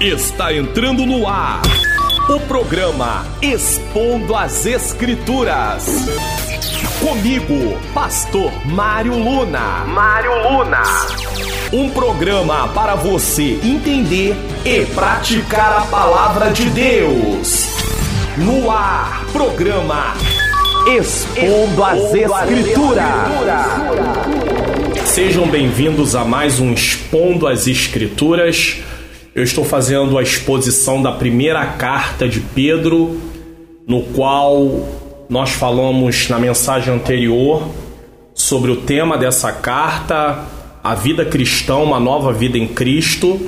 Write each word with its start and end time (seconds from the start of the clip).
Está 0.00 0.52
entrando 0.52 1.06
no 1.06 1.26
ar 1.26 1.62
o 2.28 2.38
programa 2.40 3.24
Expondo 3.40 4.36
as 4.36 4.66
Escrituras. 4.66 5.86
Comigo, 7.00 7.78
Pastor 7.94 8.52
Mário 8.66 9.14
Luna. 9.16 9.86
Mário 9.86 10.32
Luna. 10.50 10.82
Um 11.72 11.88
programa 11.88 12.68
para 12.68 12.94
você 12.94 13.58
entender 13.64 14.36
e 14.66 14.84
praticar 14.84 15.78
a 15.78 15.86
palavra 15.86 16.50
de 16.50 16.68
Deus. 16.68 17.66
No 18.36 18.70
ar, 18.70 19.24
programa 19.32 20.12
Expondo 20.94 21.82
as 21.82 22.12
Escrituras. 22.12 23.06
Sejam 25.06 25.48
bem-vindos 25.48 26.14
a 26.14 26.22
mais 26.22 26.60
um 26.60 26.74
Expondo 26.74 27.46
as 27.46 27.66
Escrituras. 27.66 28.82
Eu 29.36 29.44
estou 29.44 29.66
fazendo 29.66 30.16
a 30.16 30.22
exposição 30.22 31.02
da 31.02 31.12
primeira 31.12 31.62
carta 31.66 32.26
de 32.26 32.40
Pedro, 32.40 33.20
no 33.86 34.00
qual 34.02 34.88
nós 35.28 35.50
falamos 35.50 36.26
na 36.30 36.38
mensagem 36.38 36.94
anterior 36.94 37.68
sobre 38.34 38.70
o 38.70 38.76
tema 38.76 39.18
dessa 39.18 39.52
carta, 39.52 40.42
a 40.82 40.94
vida 40.94 41.22
cristã, 41.22 41.76
uma 41.76 42.00
nova 42.00 42.32
vida 42.32 42.56
em 42.56 42.66
Cristo. 42.66 43.38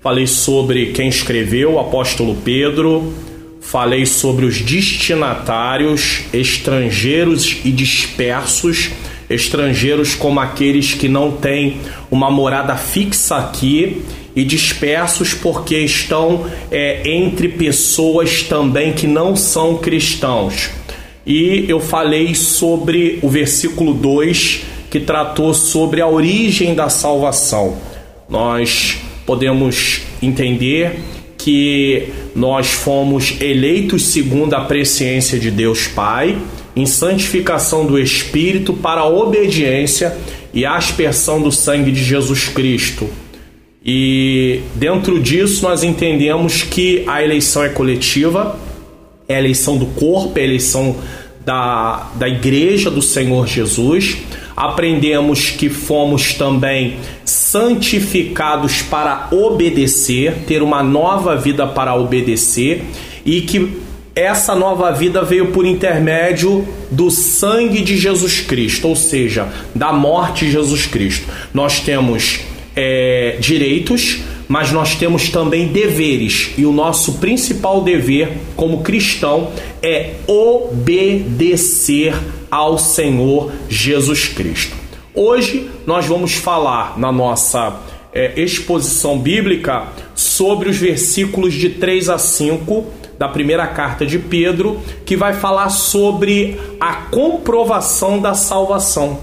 Falei 0.00 0.28
sobre 0.28 0.92
quem 0.92 1.08
escreveu, 1.08 1.72
o 1.72 1.80
apóstolo 1.80 2.36
Pedro. 2.44 3.12
Falei 3.60 4.06
sobre 4.06 4.46
os 4.46 4.60
destinatários, 4.60 6.26
estrangeiros 6.32 7.58
e 7.64 7.72
dispersos 7.72 8.92
estrangeiros 9.34 10.14
como 10.14 10.40
aqueles 10.40 10.94
que 10.94 11.08
não 11.08 11.32
têm 11.32 11.78
uma 12.10 12.30
morada 12.30 12.76
fixa 12.76 13.36
aqui 13.36 14.02
e 14.34 14.44
dispersos 14.44 15.34
porque 15.34 15.78
estão 15.78 16.46
é, 16.70 17.08
entre 17.08 17.48
pessoas 17.48 18.42
também 18.42 18.92
que 18.92 19.06
não 19.06 19.36
são 19.36 19.78
cristãos. 19.78 20.70
E 21.26 21.64
eu 21.68 21.80
falei 21.80 22.34
sobre 22.34 23.18
o 23.22 23.28
versículo 23.28 23.94
2 23.94 24.62
que 24.90 25.00
tratou 25.00 25.54
sobre 25.54 26.00
a 26.00 26.06
origem 26.06 26.74
da 26.74 26.88
salvação. 26.88 27.76
Nós 28.28 28.98
podemos 29.24 30.02
entender 30.22 31.00
que 31.38 32.08
nós 32.34 32.68
fomos 32.68 33.40
eleitos 33.40 34.04
segundo 34.06 34.54
a 34.54 34.60
presciência 34.62 35.38
de 35.38 35.50
Deus 35.50 35.86
Pai 35.86 36.38
em 36.76 36.86
santificação 36.86 37.86
do 37.86 37.98
Espírito 37.98 38.72
para 38.72 39.02
a 39.02 39.08
obediência 39.08 40.16
e 40.52 40.64
aspersão 40.64 41.40
do 41.40 41.52
sangue 41.52 41.92
de 41.92 42.02
Jesus 42.02 42.48
Cristo. 42.48 43.08
E 43.84 44.60
dentro 44.74 45.20
disso 45.20 45.62
nós 45.62 45.82
entendemos 45.82 46.62
que 46.62 47.04
a 47.06 47.22
eleição 47.22 47.62
é 47.62 47.68
coletiva, 47.68 48.58
é 49.28 49.36
a 49.36 49.38
eleição 49.38 49.76
do 49.76 49.86
corpo, 49.86 50.38
é 50.38 50.42
a 50.42 50.44
eleição 50.44 50.96
da, 51.44 52.10
da 52.14 52.28
igreja 52.28 52.90
do 52.90 53.02
Senhor 53.02 53.46
Jesus. 53.46 54.16
Aprendemos 54.56 55.50
que 55.50 55.68
fomos 55.68 56.32
também 56.32 56.96
santificados 57.24 58.82
para 58.82 59.28
obedecer, 59.32 60.44
ter 60.46 60.62
uma 60.62 60.82
nova 60.82 61.36
vida 61.36 61.66
para 61.66 61.94
obedecer 61.94 62.84
e 63.24 63.42
que 63.42 63.83
essa 64.14 64.54
nova 64.54 64.92
vida 64.92 65.24
veio 65.24 65.50
por 65.50 65.66
intermédio 65.66 66.66
do 66.90 67.10
sangue 67.10 67.82
de 67.82 67.96
Jesus 67.96 68.40
Cristo, 68.40 68.88
ou 68.88 68.94
seja, 68.94 69.48
da 69.74 69.92
morte 69.92 70.44
de 70.44 70.52
Jesus 70.52 70.86
Cristo. 70.86 71.26
Nós 71.52 71.80
temos 71.80 72.40
é, 72.76 73.36
direitos, 73.40 74.20
mas 74.46 74.70
nós 74.70 74.94
temos 74.94 75.30
também 75.30 75.68
deveres, 75.68 76.52
e 76.56 76.64
o 76.64 76.72
nosso 76.72 77.14
principal 77.14 77.80
dever 77.80 78.32
como 78.54 78.82
cristão 78.82 79.50
é 79.82 80.12
obedecer 80.28 82.14
ao 82.48 82.78
Senhor 82.78 83.50
Jesus 83.68 84.28
Cristo. 84.28 84.76
Hoje 85.12 85.68
nós 85.86 86.06
vamos 86.06 86.34
falar 86.34 86.96
na 86.98 87.10
nossa 87.10 87.80
é, 88.12 88.40
exposição 88.40 89.18
bíblica 89.18 89.88
sobre 90.14 90.68
os 90.68 90.76
versículos 90.76 91.54
de 91.54 91.70
3 91.70 92.10
a 92.10 92.18
5 92.18 93.03
da 93.18 93.28
primeira 93.28 93.66
carta 93.66 94.04
de 94.04 94.18
Pedro, 94.18 94.80
que 95.04 95.16
vai 95.16 95.34
falar 95.34 95.68
sobre 95.68 96.60
a 96.80 96.94
comprovação 96.94 98.20
da 98.20 98.34
salvação. 98.34 99.18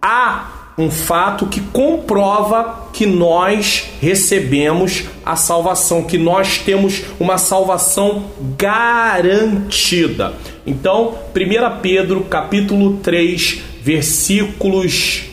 Há 0.00 0.72
um 0.76 0.90
fato 0.90 1.46
que 1.46 1.60
comprova 1.60 2.88
que 2.92 3.06
nós 3.06 3.90
recebemos 4.00 5.04
a 5.24 5.36
salvação, 5.36 6.02
que 6.02 6.18
nós 6.18 6.58
temos 6.58 7.02
uma 7.20 7.38
salvação 7.38 8.24
garantida. 8.58 10.34
Então, 10.66 11.14
1 11.34 11.80
Pedro, 11.80 12.24
capítulo 12.24 12.98
3, 12.98 13.60
versículos 13.80 15.24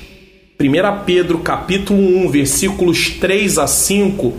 1 0.59 1.05
Pedro, 1.05 1.39
capítulo 1.39 1.99
1, 2.25 2.29
versículos 2.29 3.09
3 3.09 3.57
a 3.57 3.65
5 3.65 4.33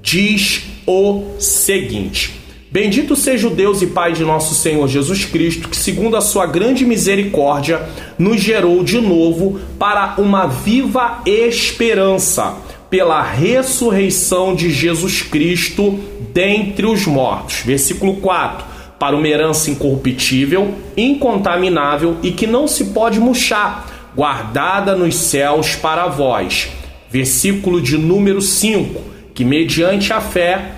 diz 0.00 0.62
o 0.86 1.34
seguinte: 1.38 2.35
Bendito 2.76 3.16
seja 3.16 3.48
o 3.48 3.50
Deus 3.50 3.80
e 3.80 3.86
Pai 3.86 4.12
de 4.12 4.22
nosso 4.22 4.54
Senhor 4.54 4.86
Jesus 4.86 5.24
Cristo, 5.24 5.66
que, 5.66 5.76
segundo 5.78 6.14
a 6.14 6.20
sua 6.20 6.44
grande 6.44 6.84
misericórdia, 6.84 7.80
nos 8.18 8.38
gerou 8.38 8.84
de 8.84 9.00
novo 9.00 9.58
para 9.78 10.16
uma 10.18 10.46
viva 10.46 11.22
esperança, 11.24 12.54
pela 12.90 13.22
ressurreição 13.22 14.54
de 14.54 14.70
Jesus 14.70 15.22
Cristo 15.22 15.98
dentre 16.34 16.84
os 16.84 17.06
mortos. 17.06 17.62
Versículo 17.64 18.16
4. 18.16 18.66
Para 18.98 19.16
uma 19.16 19.26
herança 19.26 19.70
incorruptível, 19.70 20.74
incontaminável 20.98 22.18
e 22.22 22.30
que 22.30 22.46
não 22.46 22.68
se 22.68 22.88
pode 22.92 23.18
murchar, 23.18 24.10
guardada 24.14 24.94
nos 24.94 25.14
céus 25.14 25.74
para 25.74 26.08
vós. 26.08 26.68
Versículo 27.10 27.80
de 27.80 27.96
número 27.96 28.42
5. 28.42 29.00
Que 29.32 29.46
mediante 29.46 30.12
a 30.12 30.20
fé 30.20 30.76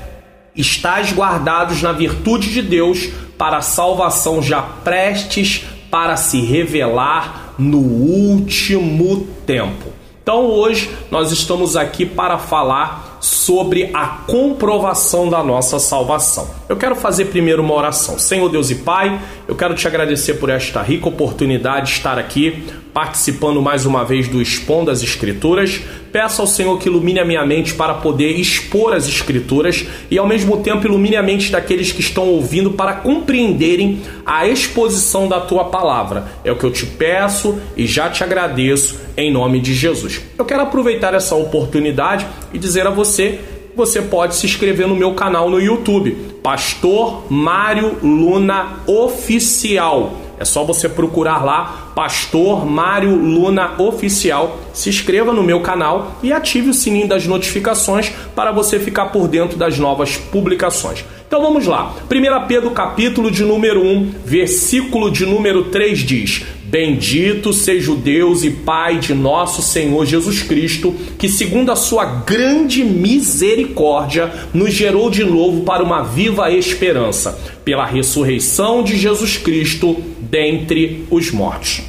estáis 0.58 1.12
guardados 1.12 1.80
na 1.80 1.92
virtude 1.92 2.52
de 2.52 2.60
Deus 2.60 3.08
para 3.38 3.58
a 3.58 3.62
salvação 3.62 4.42
já 4.42 4.60
prestes 4.60 5.64
para 5.90 6.16
se 6.16 6.40
revelar 6.40 7.54
no 7.58 7.78
último 7.78 9.26
tempo. 9.46 9.98
Então 10.22 10.44
hoje 10.44 10.90
nós 11.10 11.32
estamos 11.32 11.76
aqui 11.76 12.04
para 12.04 12.36
falar 12.36 13.18
sobre 13.20 13.90
a 13.94 14.06
comprovação 14.06 15.28
da 15.28 15.42
nossa 15.42 15.78
salvação. 15.78 16.50
Eu 16.68 16.76
quero 16.76 16.94
fazer 16.94 17.26
primeiro 17.26 17.62
uma 17.62 17.74
oração. 17.74 18.18
Senhor 18.18 18.48
Deus 18.50 18.70
e 18.70 18.74
Pai, 18.74 19.18
eu 19.46 19.56
quero 19.56 19.74
te 19.74 19.88
agradecer 19.88 20.34
por 20.34 20.50
esta 20.50 20.82
rica 20.82 21.08
oportunidade 21.08 21.86
de 21.86 21.92
estar 21.92 22.18
aqui 22.18 22.66
participando 22.98 23.62
mais 23.62 23.86
uma 23.86 24.04
vez 24.04 24.26
do 24.26 24.42
Expon 24.42 24.84
das 24.84 25.04
Escrituras. 25.04 25.80
Peço 26.10 26.40
ao 26.40 26.48
Senhor 26.48 26.76
que 26.80 26.88
ilumine 26.88 27.20
a 27.20 27.24
minha 27.24 27.46
mente 27.46 27.72
para 27.74 27.94
poder 27.94 28.32
expor 28.32 28.92
as 28.92 29.06
Escrituras 29.06 29.86
e 30.10 30.18
ao 30.18 30.26
mesmo 30.26 30.56
tempo 30.64 30.84
ilumine 30.84 31.14
a 31.14 31.22
mente 31.22 31.52
daqueles 31.52 31.92
que 31.92 32.00
estão 32.00 32.26
ouvindo 32.26 32.72
para 32.72 32.94
compreenderem 32.94 34.00
a 34.26 34.48
exposição 34.48 35.28
da 35.28 35.38
tua 35.38 35.66
palavra. 35.66 36.26
É 36.42 36.50
o 36.50 36.56
que 36.56 36.64
eu 36.64 36.72
te 36.72 36.86
peço 36.86 37.60
e 37.76 37.86
já 37.86 38.10
te 38.10 38.24
agradeço 38.24 38.98
em 39.16 39.32
nome 39.32 39.60
de 39.60 39.74
Jesus. 39.74 40.20
Eu 40.36 40.44
quero 40.44 40.62
aproveitar 40.62 41.14
essa 41.14 41.36
oportunidade 41.36 42.26
e 42.52 42.58
dizer 42.58 42.84
a 42.84 42.90
você 42.90 43.38
você 43.76 44.02
pode 44.02 44.34
se 44.34 44.44
inscrever 44.44 44.88
no 44.88 44.96
meu 44.96 45.14
canal 45.14 45.48
no 45.48 45.60
YouTube, 45.60 46.10
Pastor 46.42 47.30
Mário 47.30 47.96
Luna 48.02 48.80
Oficial. 48.88 50.27
É 50.38 50.44
só 50.44 50.64
você 50.64 50.88
procurar 50.88 51.44
lá, 51.44 51.90
Pastor 51.94 52.64
Mário 52.64 53.14
Luna 53.14 53.72
Oficial. 53.78 54.58
Se 54.72 54.88
inscreva 54.88 55.32
no 55.32 55.42
meu 55.42 55.60
canal 55.60 56.18
e 56.22 56.32
ative 56.32 56.70
o 56.70 56.74
sininho 56.74 57.08
das 57.08 57.26
notificações 57.26 58.12
para 58.34 58.52
você 58.52 58.78
ficar 58.78 59.06
por 59.06 59.26
dentro 59.26 59.58
das 59.58 59.78
novas 59.78 60.16
publicações. 60.16 61.04
Então 61.26 61.42
vamos 61.42 61.66
lá. 61.66 61.94
1 62.10 62.46
Pedro 62.46 62.70
capítulo 62.70 63.30
de 63.30 63.42
número 63.42 63.82
1, 63.82 64.14
versículo 64.24 65.10
de 65.10 65.26
número 65.26 65.64
3 65.64 65.98
diz: 65.98 66.44
Bendito 66.68 67.50
seja 67.52 67.92
o 67.92 67.96
Deus 67.96 68.44
e 68.44 68.50
Pai 68.50 68.98
de 68.98 69.14
nosso 69.14 69.62
Senhor 69.62 70.04
Jesus 70.04 70.42
Cristo, 70.42 70.94
que 71.18 71.26
segundo 71.26 71.72
a 71.72 71.76
sua 71.76 72.04
grande 72.04 72.84
misericórdia 72.84 74.30
nos 74.52 74.74
gerou 74.74 75.08
de 75.08 75.24
novo 75.24 75.62
para 75.64 75.82
uma 75.82 76.02
viva 76.02 76.50
esperança, 76.52 77.38
pela 77.64 77.86
ressurreição 77.86 78.82
de 78.82 78.98
Jesus 78.98 79.38
Cristo 79.38 79.96
dentre 80.30 81.06
os 81.10 81.30
mortos. 81.30 81.82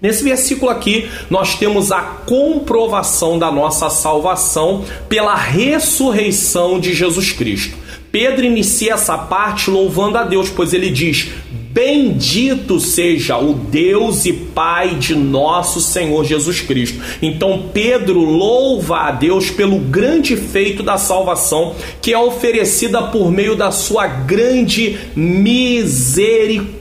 Nesse 0.00 0.24
versículo 0.24 0.70
aqui, 0.70 1.06
nós 1.28 1.56
temos 1.56 1.92
a 1.92 2.00
comprovação 2.00 3.38
da 3.38 3.50
nossa 3.50 3.90
salvação 3.90 4.82
pela 5.08 5.34
ressurreição 5.34 6.80
de 6.80 6.94
Jesus 6.94 7.32
Cristo. 7.32 7.76
Pedro 8.10 8.44
inicia 8.44 8.94
essa 8.94 9.16
parte 9.16 9.70
louvando 9.70 10.16
a 10.16 10.24
Deus, 10.24 10.48
pois 10.48 10.72
ele 10.72 10.90
diz: 10.90 11.28
Bendito 11.72 12.80
seja 12.80 13.38
o 13.38 13.52
Deus 13.54 14.24
e 14.26 14.32
Pai 14.32 14.96
de 14.96 15.14
nosso 15.14 15.80
Senhor 15.80 16.24
Jesus 16.24 16.60
Cristo. 16.60 16.98
Então 17.22 17.68
Pedro 17.72 18.18
louva 18.20 19.02
a 19.02 19.10
Deus 19.12 19.50
pelo 19.50 19.78
grande 19.78 20.36
feito 20.36 20.82
da 20.82 20.98
salvação 20.98 21.76
que 22.02 22.12
é 22.12 22.18
oferecida 22.18 23.02
por 23.02 23.30
meio 23.30 23.54
da 23.54 23.70
sua 23.70 24.08
grande 24.08 24.98
misericórdia. 25.14 26.79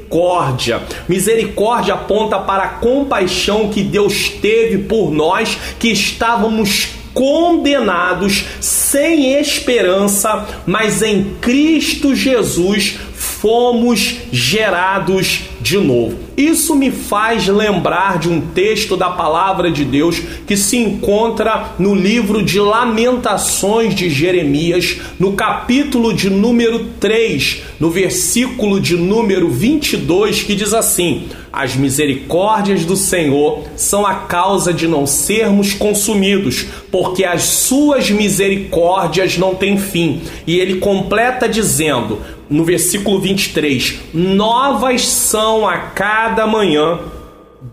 Misericórdia. 1.07 1.93
Aponta 1.93 2.39
para 2.39 2.63
a 2.63 2.69
compaixão 2.69 3.69
que 3.69 3.83
Deus 3.83 4.29
teve 4.29 4.79
por 4.79 5.11
nós 5.11 5.57
que 5.79 5.89
estávamos 5.89 6.89
condenados, 7.13 8.45
sem 8.61 9.33
esperança, 9.33 10.47
mas 10.65 11.01
em 11.01 11.35
Cristo 11.41 12.15
Jesus 12.15 12.97
fomos 13.13 14.15
gerados 14.31 15.41
de 15.61 15.77
novo. 15.77 16.17
Isso 16.37 16.75
me 16.75 16.89
faz 16.89 17.47
lembrar 17.47 18.17
de 18.17 18.29
um 18.29 18.39
texto 18.39 18.95
da 18.95 19.09
palavra 19.09 19.69
de 19.69 19.83
Deus 19.83 20.21
que 20.47 20.55
se 20.55 20.77
encontra 20.77 21.71
no 21.77 21.93
livro 21.93 22.43
de 22.43 22.59
Lamentações 22.59 23.93
de 23.93 24.09
Jeremias, 24.09 24.97
no 25.19 25.33
capítulo 25.33 26.13
de 26.13 26.29
número 26.29 26.85
3, 26.99 27.63
no 27.79 27.89
versículo 27.89 28.79
de 28.79 28.95
número 28.95 29.49
22, 29.49 30.43
que 30.43 30.55
diz 30.55 30.73
assim: 30.73 31.23
As 31.51 31.75
misericórdias 31.75 32.85
do 32.85 32.95
Senhor 32.95 33.63
são 33.75 34.05
a 34.05 34.15
causa 34.15 34.73
de 34.73 34.87
não 34.87 35.05
sermos 35.05 35.73
consumidos, 35.73 36.65
porque 36.91 37.25
as 37.25 37.43
suas 37.43 38.09
misericórdias 38.09 39.37
não 39.37 39.55
têm 39.55 39.77
fim. 39.77 40.21
E 40.47 40.57
ele 40.57 40.75
completa 40.75 41.49
dizendo: 41.49 42.19
no 42.49 42.63
versículo 42.63 43.19
23: 43.19 43.99
Novas 44.13 45.07
são 45.07 45.48
a 45.67 45.77
cada 45.77 46.45
manhã, 46.45 46.99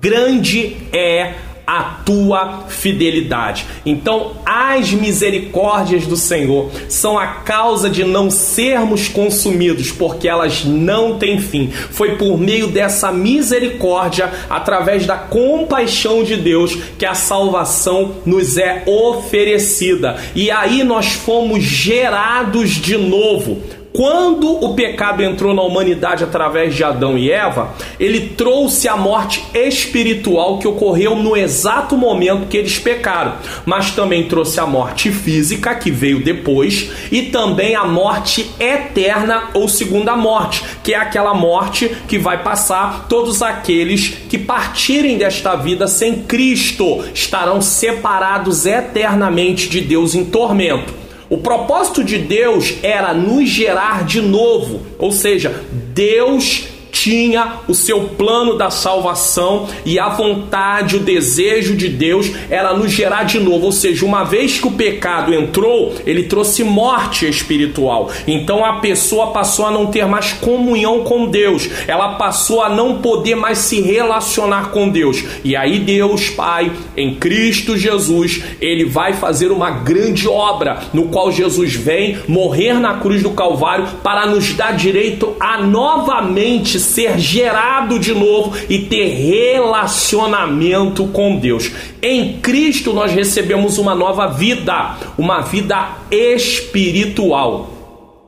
grande 0.01 0.77
é 0.93 1.35
a 1.67 1.83
tua 2.05 2.65
fidelidade. 2.69 3.67
Então, 3.85 4.37
as 4.47 4.93
misericórdias 4.93 6.07
do 6.07 6.17
Senhor 6.17 6.71
são 6.89 7.19
a 7.19 7.27
causa 7.27 7.91
de 7.91 8.05
não 8.05 8.31
sermos 8.31 9.09
consumidos, 9.09 9.91
porque 9.91 10.29
elas 10.29 10.65
não 10.65 11.19
têm 11.19 11.41
fim. 11.41 11.69
Foi 11.69 12.15
por 12.15 12.39
meio 12.39 12.69
dessa 12.69 13.11
misericórdia, 13.11 14.31
através 14.49 15.07
da 15.07 15.17
compaixão 15.17 16.23
de 16.23 16.37
Deus, 16.37 16.77
que 16.97 17.05
a 17.05 17.15
salvação 17.15 18.15
nos 18.25 18.57
é 18.57 18.85
oferecida. 18.87 20.17
E 20.37 20.53
aí 20.53 20.85
nós 20.85 21.07
fomos 21.15 21.65
gerados 21.65 22.71
de 22.71 22.97
novo. 22.97 23.61
Quando 23.97 24.63
o 24.63 24.75
pecado 24.75 25.23
entrou 25.23 25.55
na 25.55 25.63
humanidade 25.63 26.23
através 26.23 26.75
de 26.75 26.85
Adão 26.85 27.17
e 27.17 27.31
Eva, 27.31 27.75
ele 27.99 28.29
trouxe 28.37 28.87
a 28.87 28.95
morte 28.95 29.43
espiritual 29.55 30.59
que 30.59 30.69
ocorreu 30.69 31.17
no 31.17 31.35
exato 31.35 31.97
momento 31.97 32.47
que 32.47 32.59
eles 32.59 32.79
pecaram, 32.79 33.37
mas 33.65 33.93
também 33.93 34.29
trouxe 34.29 34.61
a 34.61 34.67
morte 34.67 35.11
física 35.11 35.75
que 35.75 35.91
veio 35.91 36.23
depois 36.23 36.91
e 37.11 37.23
também 37.23 37.75
a 37.75 37.87
morte 37.87 38.51
eterna 38.61 39.45
ou 39.55 39.67
segunda 39.67 40.15
morte, 40.15 40.63
que 40.83 40.93
é 40.93 40.99
aquela 40.99 41.33
morte 41.33 41.89
que 42.07 42.19
vai 42.19 42.43
passar 42.43 43.07
todos 43.09 43.41
aqueles 43.41 44.09
que 44.29 44.37
partirem 44.37 45.17
desta 45.17 45.57
vida 45.57 45.89
sem 45.89 46.23
Cristo, 46.25 47.03
estarão 47.15 47.63
separados 47.63 48.67
eternamente 48.67 49.71
de 49.71 49.81
Deus 49.81 50.15
em 50.15 50.23
tormento. 50.23 51.06
O 51.29 51.39
propósito 51.39 52.05
de 52.05 52.19
Deus 52.19 52.75
era 52.83 53.13
nos 53.13 53.49
gerar 53.49 54.05
de 54.05 54.21
novo, 54.21 54.81
ou 54.99 55.11
seja, 55.11 55.65
Deus 55.93 56.69
tinha 57.07 57.61
o 57.69 57.75
seu 57.75 58.01
plano 58.01 58.59
da 58.59 58.69
salvação 58.69 59.69
e 59.85 59.97
a 59.97 60.09
vontade, 60.09 60.97
o 60.97 61.01
desejo 61.01 61.77
de 61.77 61.89
Deus 61.89 62.33
era 62.51 62.75
nos 62.75 62.91
gerar 62.91 63.23
de 63.23 63.39
novo. 63.39 63.67
Ou 63.67 63.73
seja, 63.73 64.05
uma 64.05 64.25
vez 64.25 64.59
que 64.59 64.67
o 64.67 64.73
pecado 64.73 65.33
entrou, 65.33 65.95
ele 66.05 66.25
trouxe 66.25 66.65
morte 66.65 67.29
espiritual. 67.29 68.11
Então 68.27 68.65
a 68.65 68.81
pessoa 68.81 69.29
passou 69.29 69.67
a 69.67 69.71
não 69.71 69.87
ter 69.87 70.05
mais 70.05 70.33
comunhão 70.33 71.05
com 71.05 71.27
Deus, 71.27 71.71
ela 71.87 72.15
passou 72.15 72.61
a 72.61 72.69
não 72.69 72.99
poder 72.99 73.37
mais 73.37 73.59
se 73.59 73.81
relacionar 73.81 74.71
com 74.73 74.89
Deus. 74.89 75.23
E 75.45 75.55
aí, 75.55 75.79
Deus 75.79 76.29
Pai, 76.31 76.73
em 76.97 77.15
Cristo 77.15 77.77
Jesus, 77.77 78.43
ele 78.61 78.85
vai 78.85 79.13
fazer 79.13 79.53
uma 79.53 79.71
grande 79.71 80.27
obra, 80.27 80.81
no 80.93 81.05
qual 81.05 81.31
Jesus 81.31 81.73
vem 81.73 82.19
morrer 82.27 82.75
na 82.75 82.95
cruz 82.95 83.23
do 83.23 83.31
Calvário 83.31 83.87
para 84.03 84.27
nos 84.27 84.53
dar 84.55 84.73
direito 84.73 85.37
a 85.39 85.63
novamente 85.63 86.81
ser 86.97 87.19
gerado 87.19 87.99
de 87.99 88.15
novo 88.15 88.57
e 88.71 88.79
ter 88.79 89.05
relacionamento 89.05 91.07
com 91.09 91.37
Deus. 91.37 91.71
Em 92.01 92.39
Cristo 92.41 92.95
nós 92.95 93.13
recebemos 93.13 93.77
uma 93.77 93.95
nova 93.95 94.29
vida, 94.29 94.97
uma 95.19 95.43
vida 95.43 95.91
espiritual. 96.11 97.76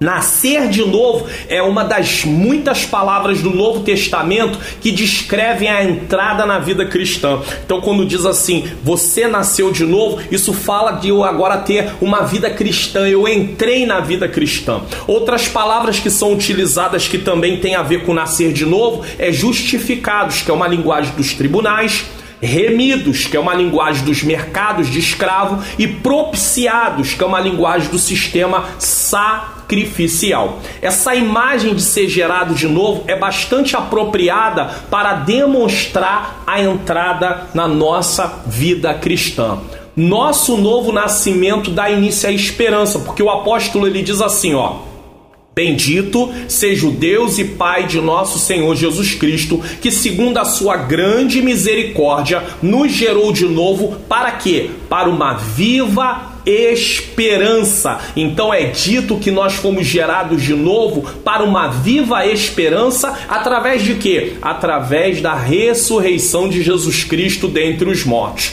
Nascer 0.01 0.69
de 0.69 0.85
novo 0.85 1.27
é 1.49 1.61
uma 1.61 1.83
das 1.83 2.25
muitas 2.25 2.87
palavras 2.87 3.43
do 3.43 3.51
Novo 3.51 3.81
Testamento 3.81 4.57
que 4.81 4.93
descrevem 4.93 5.69
a 5.69 5.83
entrada 5.83 6.47
na 6.47 6.61
vida 6.61 6.87
cristã. 6.87 7.41
Então, 7.65 7.81
quando 7.81 8.07
diz 8.07 8.25
assim, 8.25 8.71
você 8.85 9.27
nasceu 9.27 9.73
de 9.73 9.85
novo, 9.85 10.23
isso 10.31 10.53
fala 10.53 10.93
de 10.93 11.09
eu 11.09 11.25
agora 11.25 11.59
ter 11.59 11.95
uma 12.01 12.21
vida 12.21 12.49
cristã, 12.49 13.09
eu 13.09 13.27
entrei 13.27 13.87
na 13.87 13.99
vida 13.99 14.29
cristã. 14.29 14.83
Outras 15.09 15.49
palavras 15.49 15.99
que 15.99 16.11
são 16.11 16.33
utilizadas 16.33 17.09
que 17.09 17.19
também 17.19 17.59
tem 17.59 17.75
a 17.75 17.83
ver 17.83 18.05
com 18.05 18.15
nascer 18.15 18.53
de 18.53 18.65
novo 18.65 19.05
é 19.19 19.33
justificados, 19.33 20.43
que 20.43 20.51
é 20.53 20.55
uma 20.55 20.69
linguagem 20.69 21.13
dos 21.17 21.35
tribunais 21.35 22.05
remidos, 22.41 23.27
que 23.27 23.37
é 23.37 23.41
uma 23.41 23.53
linguagem 23.53 24.05
dos 24.05 24.23
mercados 24.23 24.89
de 24.89 25.01
escravo, 25.01 25.61
e 25.77 25.89
propiciados, 25.89 27.15
que 27.15 27.25
é 27.25 27.27
uma 27.27 27.41
linguagem 27.41 27.91
do 27.91 27.99
sistema 27.99 28.65
sacrificial. 29.69 30.61
Essa 30.81 31.15
imagem 31.15 31.75
de 31.75 31.83
ser 31.83 32.09
gerado 32.09 32.55
de 32.55 32.67
novo 32.67 33.05
é 33.07 33.15
bastante 33.15 33.77
apropriada 33.77 34.65
para 34.91 35.13
demonstrar 35.15 36.43
a 36.47 36.61
entrada 36.61 37.49
na 37.53 37.69
nossa 37.69 38.43
vida 38.47 38.95
cristã. 38.95 39.59
Nosso 39.95 40.57
novo 40.57 40.91
nascimento 40.93 41.71
dá 41.71 41.91
início 41.91 42.29
à 42.29 42.33
esperança, 42.33 43.01
porque 43.01 43.23
o 43.23 43.31
apóstolo 43.31 43.87
ele 43.87 44.01
diz 44.01 44.21
assim, 44.21 44.55
ó: 44.55 44.77
Bendito 45.55 46.33
seja 46.47 46.87
o 46.87 46.93
Deus 46.93 47.37
e 47.39 47.45
Pai 47.45 47.85
de 47.85 48.01
nosso 48.01 48.39
Senhor 48.39 48.77
Jesus 48.77 49.15
Cristo, 49.15 49.61
que, 49.83 49.91
segundo 49.91 50.39
a 50.39 50.45
sua 50.45 50.77
grande 50.77 51.43
misericórdia, 51.43 52.45
nos 52.63 52.93
gerou 52.93 53.33
de 53.33 53.45
novo 53.45 53.97
para 54.09 54.31
quê? 54.31 54.71
Para 54.89 55.09
uma 55.09 55.35
viva 55.35 56.28
esperança. 56.47 57.99
Então 58.17 58.53
é 58.53 58.65
dito 58.65 59.19
que 59.19 59.31
nós 59.31 59.55
fomos 59.55 59.87
gerados 59.87 60.43
de 60.43 60.55
novo 60.55 61.03
para 61.25 61.43
uma 61.43 61.69
viva 61.69 62.27
esperança 62.27 63.19
através 63.29 63.83
de 63.83 63.95
quê? 63.95 64.35
Através 64.43 65.21
da 65.21 65.35
ressurreição 65.35 66.49
de 66.49 66.63
Jesus 66.63 67.05
Cristo 67.05 67.49
dentre 67.49 67.89
os 67.89 68.05
mortos. 68.05 68.53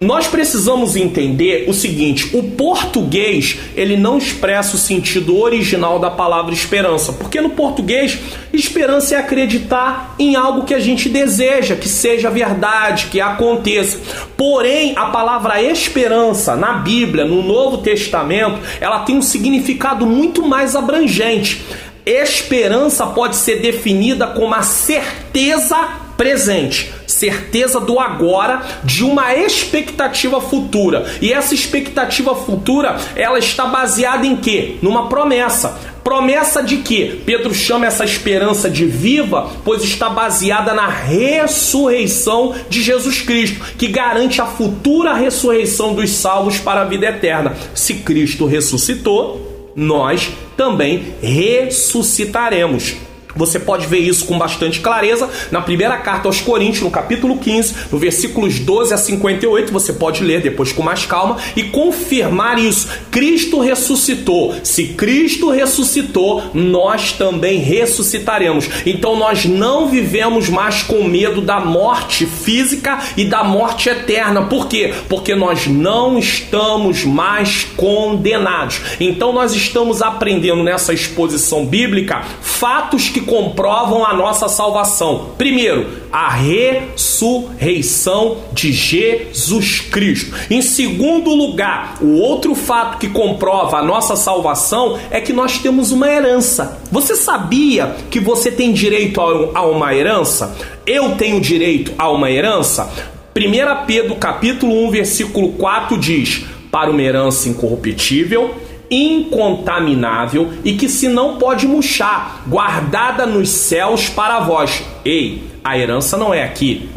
Nós 0.00 0.28
precisamos 0.28 0.94
entender 0.94 1.68
o 1.68 1.74
seguinte: 1.74 2.30
o 2.32 2.42
português 2.52 3.58
ele 3.74 3.96
não 3.96 4.16
expressa 4.16 4.76
o 4.76 4.78
sentido 4.78 5.36
original 5.36 5.98
da 5.98 6.08
palavra 6.08 6.54
esperança, 6.54 7.12
porque 7.12 7.40
no 7.40 7.50
português 7.50 8.16
esperança 8.52 9.16
é 9.16 9.18
acreditar 9.18 10.14
em 10.16 10.36
algo 10.36 10.64
que 10.64 10.72
a 10.72 10.78
gente 10.78 11.08
deseja, 11.08 11.74
que 11.74 11.88
seja 11.88 12.30
verdade, 12.30 13.06
que 13.10 13.20
aconteça. 13.20 13.98
Porém, 14.36 14.92
a 14.94 15.06
palavra 15.06 15.60
esperança 15.60 16.54
na 16.54 16.74
Bíblia, 16.74 17.24
no 17.24 17.42
Novo 17.42 17.78
Testamento, 17.78 18.60
ela 18.80 19.00
tem 19.00 19.16
um 19.16 19.22
significado 19.22 20.06
muito 20.06 20.46
mais 20.46 20.76
abrangente. 20.76 21.60
Esperança 22.06 23.04
pode 23.04 23.34
ser 23.34 23.56
definida 23.56 24.28
como 24.28 24.54
a 24.54 24.62
certeza 24.62 26.07
presente 26.18 26.92
certeza 27.06 27.80
do 27.80 27.98
agora, 27.98 28.62
de 28.84 29.02
uma 29.04 29.34
expectativa 29.34 30.40
futura. 30.40 31.06
E 31.22 31.32
essa 31.32 31.54
expectativa 31.54 32.34
futura, 32.34 32.96
ela 33.16 33.38
está 33.38 33.66
baseada 33.66 34.26
em 34.26 34.36
quê? 34.36 34.76
Numa 34.82 35.08
promessa. 35.08 35.78
Promessa 36.04 36.62
de 36.62 36.78
que 36.78 37.22
Pedro 37.24 37.54
chama 37.54 37.86
essa 37.86 38.04
esperança 38.04 38.68
de 38.68 38.84
viva, 38.84 39.50
pois 39.64 39.82
está 39.82 40.08
baseada 40.08 40.72
na 40.72 40.88
ressurreição 40.88 42.54
de 42.68 42.82
Jesus 42.82 43.20
Cristo, 43.20 43.60
que 43.76 43.88
garante 43.88 44.40
a 44.40 44.46
futura 44.46 45.14
ressurreição 45.14 45.94
dos 45.94 46.10
salvos 46.10 46.58
para 46.58 46.82
a 46.82 46.84
vida 46.84 47.06
eterna. 47.06 47.54
Se 47.74 47.94
Cristo 47.94 48.46
ressuscitou, 48.46 49.72
nós 49.76 50.30
também 50.56 51.14
ressuscitaremos. 51.22 53.07
Você 53.38 53.60
pode 53.60 53.86
ver 53.86 54.00
isso 54.00 54.26
com 54.26 54.36
bastante 54.36 54.80
clareza 54.80 55.30
na 55.52 55.60
primeira 55.60 55.96
carta 55.98 56.28
aos 56.28 56.40
Coríntios, 56.40 56.82
no 56.82 56.90
capítulo 56.90 57.38
15, 57.38 57.74
no 57.92 57.98
versículos 57.98 58.58
12 58.58 58.92
a 58.92 58.98
58. 58.98 59.72
Você 59.72 59.92
pode 59.92 60.24
ler 60.24 60.42
depois 60.42 60.72
com 60.72 60.82
mais 60.82 61.06
calma 61.06 61.36
e 61.54 61.62
confirmar 61.62 62.58
isso. 62.58 62.88
Cristo 63.12 63.60
ressuscitou. 63.60 64.56
Se 64.64 64.88
Cristo 64.88 65.50
ressuscitou, 65.50 66.50
nós 66.52 67.12
também 67.12 67.60
ressuscitaremos. 67.60 68.68
Então 68.84 69.16
nós 69.16 69.44
não 69.44 69.88
vivemos 69.88 70.48
mais 70.48 70.82
com 70.82 71.04
medo 71.04 71.40
da 71.40 71.60
morte 71.60 72.26
física 72.26 72.98
e 73.16 73.24
da 73.24 73.44
morte 73.44 73.88
eterna. 73.88 74.46
Por 74.46 74.66
quê? 74.66 74.92
Porque 75.08 75.36
nós 75.36 75.68
não 75.68 76.18
estamos 76.18 77.04
mais 77.04 77.64
condenados. 77.76 78.80
Então 78.98 79.32
nós 79.32 79.54
estamos 79.54 80.02
aprendendo 80.02 80.64
nessa 80.64 80.92
exposição 80.92 81.64
bíblica 81.64 82.22
fatos 82.40 83.08
que 83.08 83.20
comprovam 83.28 84.04
a 84.04 84.12
nossa 84.14 84.48
salvação. 84.48 85.30
Primeiro, 85.38 85.86
a 86.10 86.30
ressurreição 86.30 88.38
de 88.52 88.72
Jesus 88.72 89.80
Cristo. 89.80 90.34
Em 90.50 90.62
segundo 90.62 91.30
lugar, 91.30 91.98
o 92.00 92.14
outro 92.14 92.54
fato 92.54 92.98
que 92.98 93.08
comprova 93.08 93.78
a 93.78 93.82
nossa 93.82 94.16
salvação 94.16 94.98
é 95.10 95.20
que 95.20 95.32
nós 95.32 95.58
temos 95.58 95.92
uma 95.92 96.10
herança. 96.10 96.80
Você 96.90 97.14
sabia 97.14 97.94
que 98.10 98.18
você 98.18 98.50
tem 98.50 98.72
direito 98.72 99.20
a 99.20 99.66
uma 99.66 99.94
herança? 99.94 100.56
Eu 100.86 101.16
tenho 101.16 101.40
direito 101.40 101.92
a 101.98 102.10
uma 102.10 102.30
herança? 102.30 102.90
1 103.36 103.86
Pedro 103.86 104.16
capítulo 104.16 104.86
1, 104.86 104.90
versículo 104.90 105.52
4 105.52 105.98
diz: 105.98 106.44
"Para 106.70 106.90
uma 106.90 107.02
herança 107.02 107.48
incorruptível, 107.48 108.54
incontaminável 108.90 110.52
e 110.64 110.74
que 110.74 110.88
se 110.88 111.08
não 111.08 111.36
pode 111.36 111.66
murchar, 111.66 112.42
guardada 112.46 113.26
nos 113.26 113.50
céus 113.50 114.08
para 114.08 114.40
vós. 114.40 114.82
Ei, 115.04 115.42
a 115.62 115.78
herança 115.78 116.16
não 116.16 116.32
é 116.32 116.44
aqui, 116.44 116.88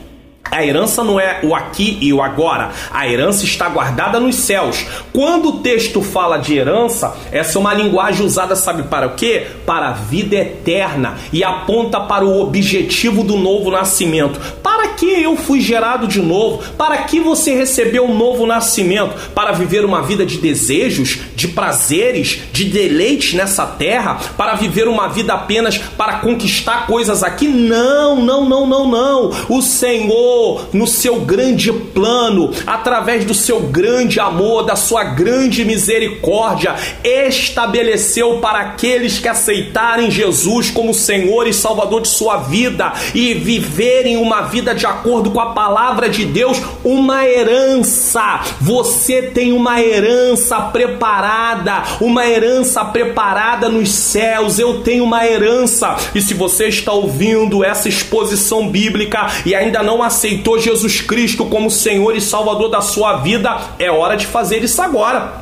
a 0.51 0.65
herança 0.65 1.01
não 1.01 1.17
é 1.17 1.39
o 1.43 1.55
aqui 1.55 1.97
e 2.01 2.11
o 2.11 2.21
agora. 2.21 2.71
A 2.91 3.07
herança 3.07 3.45
está 3.45 3.69
guardada 3.69 4.19
nos 4.19 4.35
céus. 4.35 4.85
Quando 5.13 5.47
o 5.47 5.59
texto 5.59 6.01
fala 6.01 6.37
de 6.37 6.57
herança, 6.57 7.15
essa 7.31 7.57
é 7.57 7.59
uma 7.59 7.73
linguagem 7.73 8.25
usada, 8.25 8.53
sabe 8.53 8.83
para 8.83 9.07
o 9.07 9.15
quê? 9.15 9.47
Para 9.65 9.87
a 9.87 9.93
vida 9.93 10.35
eterna 10.35 11.17
e 11.31 11.41
aponta 11.41 12.01
para 12.01 12.25
o 12.25 12.41
objetivo 12.41 13.23
do 13.23 13.37
novo 13.37 13.71
nascimento. 13.71 14.41
Para 14.81 14.93
que 14.93 15.21
eu 15.21 15.37
fui 15.37 15.61
gerado 15.61 16.07
de 16.07 16.19
novo? 16.19 16.63
Para 16.75 16.97
que 17.03 17.19
você 17.19 17.53
recebeu 17.53 18.03
um 18.05 18.17
novo 18.17 18.47
nascimento? 18.47 19.15
Para 19.29 19.51
viver 19.51 19.85
uma 19.85 20.01
vida 20.01 20.25
de 20.25 20.37
desejos, 20.37 21.19
de 21.35 21.49
prazeres, 21.49 22.39
de 22.51 22.65
deleites 22.65 23.35
nessa 23.35 23.63
terra? 23.63 24.19
Para 24.35 24.55
viver 24.55 24.87
uma 24.87 25.07
vida 25.07 25.35
apenas 25.35 25.77
para 25.77 26.13
conquistar 26.13 26.87
coisas 26.87 27.21
aqui? 27.21 27.47
Não, 27.47 28.23
não, 28.23 28.49
não, 28.49 28.65
não, 28.65 28.87
não. 28.87 29.31
O 29.49 29.61
Senhor 29.61 30.69
no 30.73 30.87
seu 30.87 31.21
grande 31.21 31.71
plano, 31.71 32.51
através 32.65 33.23
do 33.23 33.35
seu 33.35 33.59
grande 33.59 34.19
amor, 34.19 34.63
da 34.63 34.75
sua 34.75 35.03
grande 35.03 35.63
misericórdia, 35.63 36.75
estabeleceu 37.03 38.39
para 38.39 38.61
aqueles 38.61 39.19
que 39.19 39.27
aceitarem 39.27 40.09
Jesus 40.09 40.71
como 40.71 40.91
Senhor 40.91 41.45
e 41.45 41.53
Salvador 41.53 42.01
de 42.01 42.07
sua 42.07 42.37
vida 42.37 42.91
e 43.13 43.35
viverem 43.35 44.17
uma 44.17 44.41
vida 44.41 44.70
de 44.73 44.85
acordo 44.85 45.31
com 45.31 45.39
a 45.39 45.53
palavra 45.53 46.09
de 46.09 46.25
Deus, 46.25 46.61
uma 46.83 47.25
herança. 47.25 48.41
Você 48.59 49.21
tem 49.21 49.53
uma 49.53 49.81
herança 49.81 50.59
preparada, 50.61 51.83
uma 51.99 52.27
herança 52.27 52.83
preparada 52.85 53.69
nos 53.69 53.89
céus. 53.91 54.59
Eu 54.59 54.81
tenho 54.81 55.03
uma 55.03 55.25
herança. 55.25 55.95
E 56.13 56.21
se 56.21 56.33
você 56.33 56.67
está 56.67 56.91
ouvindo 56.91 57.63
essa 57.63 57.89
exposição 57.89 58.69
bíblica 58.69 59.27
e 59.45 59.55
ainda 59.55 59.81
não 59.83 60.03
aceitou 60.03 60.59
Jesus 60.59 61.01
Cristo 61.01 61.45
como 61.45 61.69
Senhor 61.69 62.15
e 62.15 62.21
Salvador 62.21 62.69
da 62.69 62.81
sua 62.81 63.17
vida, 63.17 63.57
é 63.79 63.89
hora 63.91 64.15
de 64.15 64.27
fazer 64.27 64.63
isso 64.63 64.81
agora. 64.81 65.40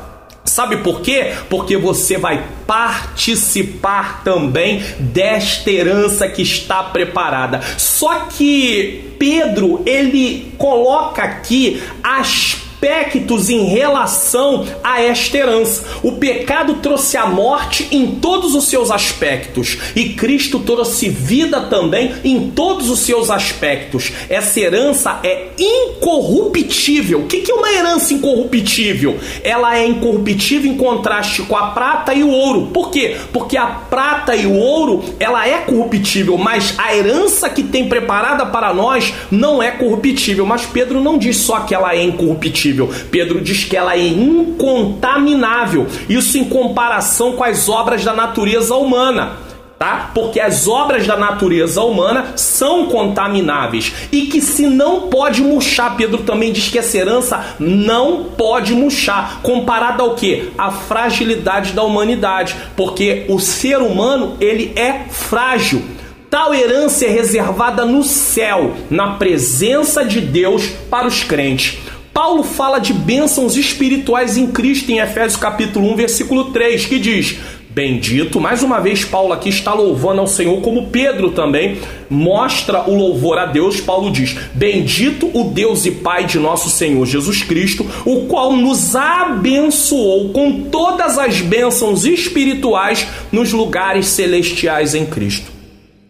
Sabe 0.60 0.76
por 0.76 1.00
quê? 1.00 1.32
Porque 1.48 1.74
você 1.78 2.18
vai 2.18 2.44
participar 2.66 4.22
também 4.22 4.84
desta 4.98 5.70
herança 5.70 6.28
que 6.28 6.42
está 6.42 6.82
preparada. 6.82 7.62
Só 7.78 8.26
que 8.26 9.14
Pedro, 9.18 9.82
ele 9.86 10.52
coloca 10.58 11.22
aqui 11.22 11.82
as 12.02 12.59
aspectos 12.80 13.50
em 13.50 13.66
relação 13.66 14.64
a 14.82 15.02
esta 15.02 15.36
herança. 15.36 15.84
O 16.02 16.12
pecado 16.12 16.76
trouxe 16.76 17.18
a 17.18 17.26
morte 17.26 17.86
em 17.90 18.06
todos 18.06 18.54
os 18.54 18.68
seus 18.68 18.90
aspectos 18.90 19.76
e 19.94 20.10
Cristo 20.10 20.58
trouxe 20.60 21.10
vida 21.10 21.60
também 21.62 22.14
em 22.24 22.50
todos 22.50 22.88
os 22.88 23.00
seus 23.00 23.30
aspectos. 23.30 24.12
Essa 24.30 24.60
herança 24.60 25.20
é 25.22 25.48
incorruptível. 25.58 27.20
O 27.20 27.26
que 27.26 27.50
é 27.50 27.54
uma 27.54 27.70
herança 27.70 28.14
incorruptível? 28.14 29.18
Ela 29.44 29.76
é 29.76 29.86
incorruptível 29.86 30.72
em 30.72 30.76
contraste 30.76 31.42
com 31.42 31.56
a 31.56 31.72
prata 31.72 32.14
e 32.14 32.22
o 32.22 32.30
ouro. 32.30 32.70
Por 32.72 32.90
quê? 32.90 33.16
Porque 33.30 33.58
a 33.58 33.66
prata 33.66 34.34
e 34.34 34.46
o 34.46 34.54
ouro 34.54 35.04
ela 35.18 35.46
é 35.46 35.58
corruptível, 35.58 36.38
mas 36.38 36.74
a 36.78 36.96
herança 36.96 37.50
que 37.50 37.62
tem 37.62 37.88
preparada 37.88 38.46
para 38.46 38.72
nós 38.72 39.12
não 39.30 39.62
é 39.62 39.70
corruptível. 39.70 40.46
Mas 40.46 40.64
Pedro 40.64 40.98
não 41.00 41.18
diz 41.18 41.36
só 41.36 41.60
que 41.60 41.74
ela 41.74 41.94
é 41.94 42.02
incorruptível 42.02 42.69
Pedro 43.10 43.40
diz 43.40 43.64
que 43.64 43.76
ela 43.76 43.94
é 43.94 44.06
incontaminável. 44.06 45.86
Isso 46.08 46.38
em 46.38 46.44
comparação 46.44 47.32
com 47.32 47.44
as 47.44 47.68
obras 47.68 48.04
da 48.04 48.12
natureza 48.14 48.74
humana. 48.74 49.50
Tá? 49.78 50.10
Porque 50.14 50.38
as 50.38 50.68
obras 50.68 51.06
da 51.06 51.16
natureza 51.16 51.80
humana 51.80 52.34
são 52.36 52.84
contamináveis 52.88 53.94
e 54.12 54.26
que 54.26 54.38
se 54.38 54.66
não 54.66 55.08
pode 55.08 55.40
murchar, 55.40 55.96
Pedro 55.96 56.18
também 56.18 56.52
diz 56.52 56.68
que 56.68 56.78
essa 56.78 56.98
herança 56.98 57.56
não 57.58 58.24
pode 58.24 58.74
murchar, 58.74 59.40
comparada 59.42 60.02
ao 60.02 60.14
que? 60.14 60.50
A 60.58 60.70
fragilidade 60.70 61.72
da 61.72 61.82
humanidade, 61.82 62.56
porque 62.76 63.24
o 63.30 63.38
ser 63.38 63.78
humano 63.78 64.36
ele 64.38 64.70
é 64.76 65.06
frágil. 65.08 65.82
Tal 66.28 66.54
herança 66.54 67.06
é 67.06 67.08
reservada 67.08 67.86
no 67.86 68.04
céu, 68.04 68.76
na 68.90 69.14
presença 69.14 70.04
de 70.04 70.20
Deus 70.20 70.66
para 70.90 71.06
os 71.06 71.24
crentes. 71.24 71.78
Paulo 72.12 72.42
fala 72.42 72.78
de 72.78 72.92
bênçãos 72.92 73.56
espirituais 73.56 74.36
em 74.36 74.48
Cristo 74.48 74.90
em 74.90 74.98
Efésios 74.98 75.40
capítulo 75.40 75.92
1, 75.92 75.96
versículo 75.96 76.44
3, 76.46 76.86
que 76.86 76.98
diz: 76.98 77.38
Bendito, 77.70 78.40
mais 78.40 78.64
uma 78.64 78.80
vez 78.80 79.04
Paulo 79.04 79.32
aqui 79.32 79.48
está 79.48 79.72
louvando 79.72 80.20
ao 80.20 80.26
Senhor, 80.26 80.60
como 80.60 80.88
Pedro 80.88 81.30
também 81.30 81.78
mostra 82.10 82.82
o 82.90 82.96
louvor 82.96 83.38
a 83.38 83.46
Deus. 83.46 83.80
Paulo 83.80 84.10
diz: 84.10 84.36
Bendito 84.52 85.30
o 85.32 85.44
Deus 85.44 85.86
e 85.86 85.92
Pai 85.92 86.26
de 86.26 86.38
nosso 86.40 86.68
Senhor 86.68 87.06
Jesus 87.06 87.44
Cristo, 87.44 87.86
o 88.04 88.26
qual 88.26 88.54
nos 88.54 88.96
abençoou 88.96 90.30
com 90.30 90.62
todas 90.62 91.16
as 91.16 91.40
bênçãos 91.40 92.04
espirituais 92.04 93.06
nos 93.30 93.52
lugares 93.52 94.06
celestiais 94.06 94.94
em 94.96 95.06
Cristo. 95.06 95.50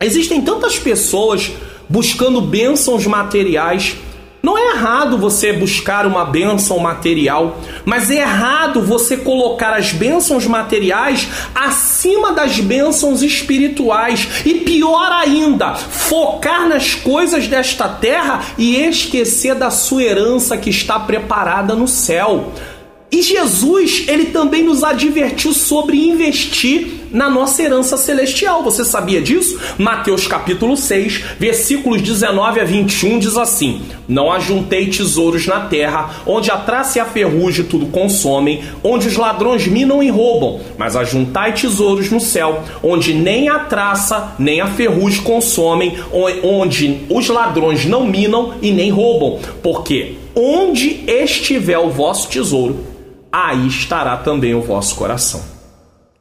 Existem 0.01 0.41
tantas 0.41 0.79
pessoas 0.79 1.51
buscando 1.91 2.41
bênçãos 2.41 3.07
materiais 3.07 3.97
não 4.43 4.57
é 4.57 4.71
errado 4.75 5.19
você 5.19 5.53
buscar 5.53 6.07
uma 6.07 6.25
bênção 6.25 6.79
material, 6.79 7.59
mas 7.85 8.11
é 8.11 8.17
errado 8.17 8.81
você 8.81 9.17
colocar 9.17 9.75
as 9.75 9.93
bênçãos 9.93 10.47
materiais 10.47 11.29
acima 11.55 12.33
das 12.33 12.59
bênçãos 12.59 13.23
espirituais. 13.23 14.27
E 14.47 14.55
pior 14.55 15.13
ainda, 15.13 15.75
focar 15.75 16.67
nas 16.67 16.95
coisas 16.95 17.47
desta 17.47 17.89
terra 17.89 18.41
e 18.57 18.77
esquecer 18.77 19.55
da 19.55 19.71
sua 19.71 20.03
herança 20.03 20.57
que 20.57 20.71
está 20.71 20.99
preparada 20.99 21.75
no 21.75 21.87
céu. 21.87 22.53
E 23.13 23.23
Jesus, 23.23 24.05
ele 24.07 24.27
também 24.27 24.63
nos 24.63 24.85
advertiu 24.85 25.53
sobre 25.53 25.97
investir 25.97 27.01
na 27.11 27.29
nossa 27.29 27.61
herança 27.61 27.97
celestial. 27.97 28.63
Você 28.63 28.85
sabia 28.85 29.21
disso? 29.21 29.59
Mateus 29.77 30.29
capítulo 30.29 30.77
6, 30.77 31.25
versículos 31.37 32.01
19 32.03 32.61
a 32.61 32.65
21 32.65 33.19
diz 33.19 33.37
assim: 33.37 33.83
Não 34.09 34.33
ajuntei 34.33 34.87
tesouros 34.87 35.45
na 35.45 35.63
terra, 35.63 36.23
onde 36.25 36.53
a 36.53 36.57
traça 36.57 36.99
e 36.99 37.01
a 37.01 37.05
ferrugem 37.05 37.65
tudo 37.65 37.87
consomem, 37.87 38.63
onde 38.83 39.09
os 39.09 39.17
ladrões 39.17 39.67
minam 39.67 40.01
e 40.01 40.09
roubam, 40.09 40.61
mas 40.79 40.95
ajuntai 40.95 41.53
tesouros 41.53 42.13
no 42.13 42.21
céu, 42.21 42.63
onde 42.81 43.13
nem 43.13 43.49
a 43.49 43.59
traça 43.59 44.37
nem 44.39 44.61
a 44.61 44.69
ferrugem 44.69 45.23
consomem, 45.23 45.99
onde 46.45 47.01
os 47.11 47.29
ladrões 47.29 47.85
não 47.85 48.07
minam 48.07 48.55
e 48.63 48.71
nem 48.71 48.89
roubam, 48.91 49.41
porque 49.65 50.15
onde 50.33 51.03
estiver 51.09 51.79
o 51.79 51.91
vosso 51.91 52.29
tesouro, 52.29 52.90
aí 53.33 53.67
estará 53.67 54.17
também 54.17 54.55
o 54.55 54.63
vosso 54.63 54.95
coração. 54.97 55.43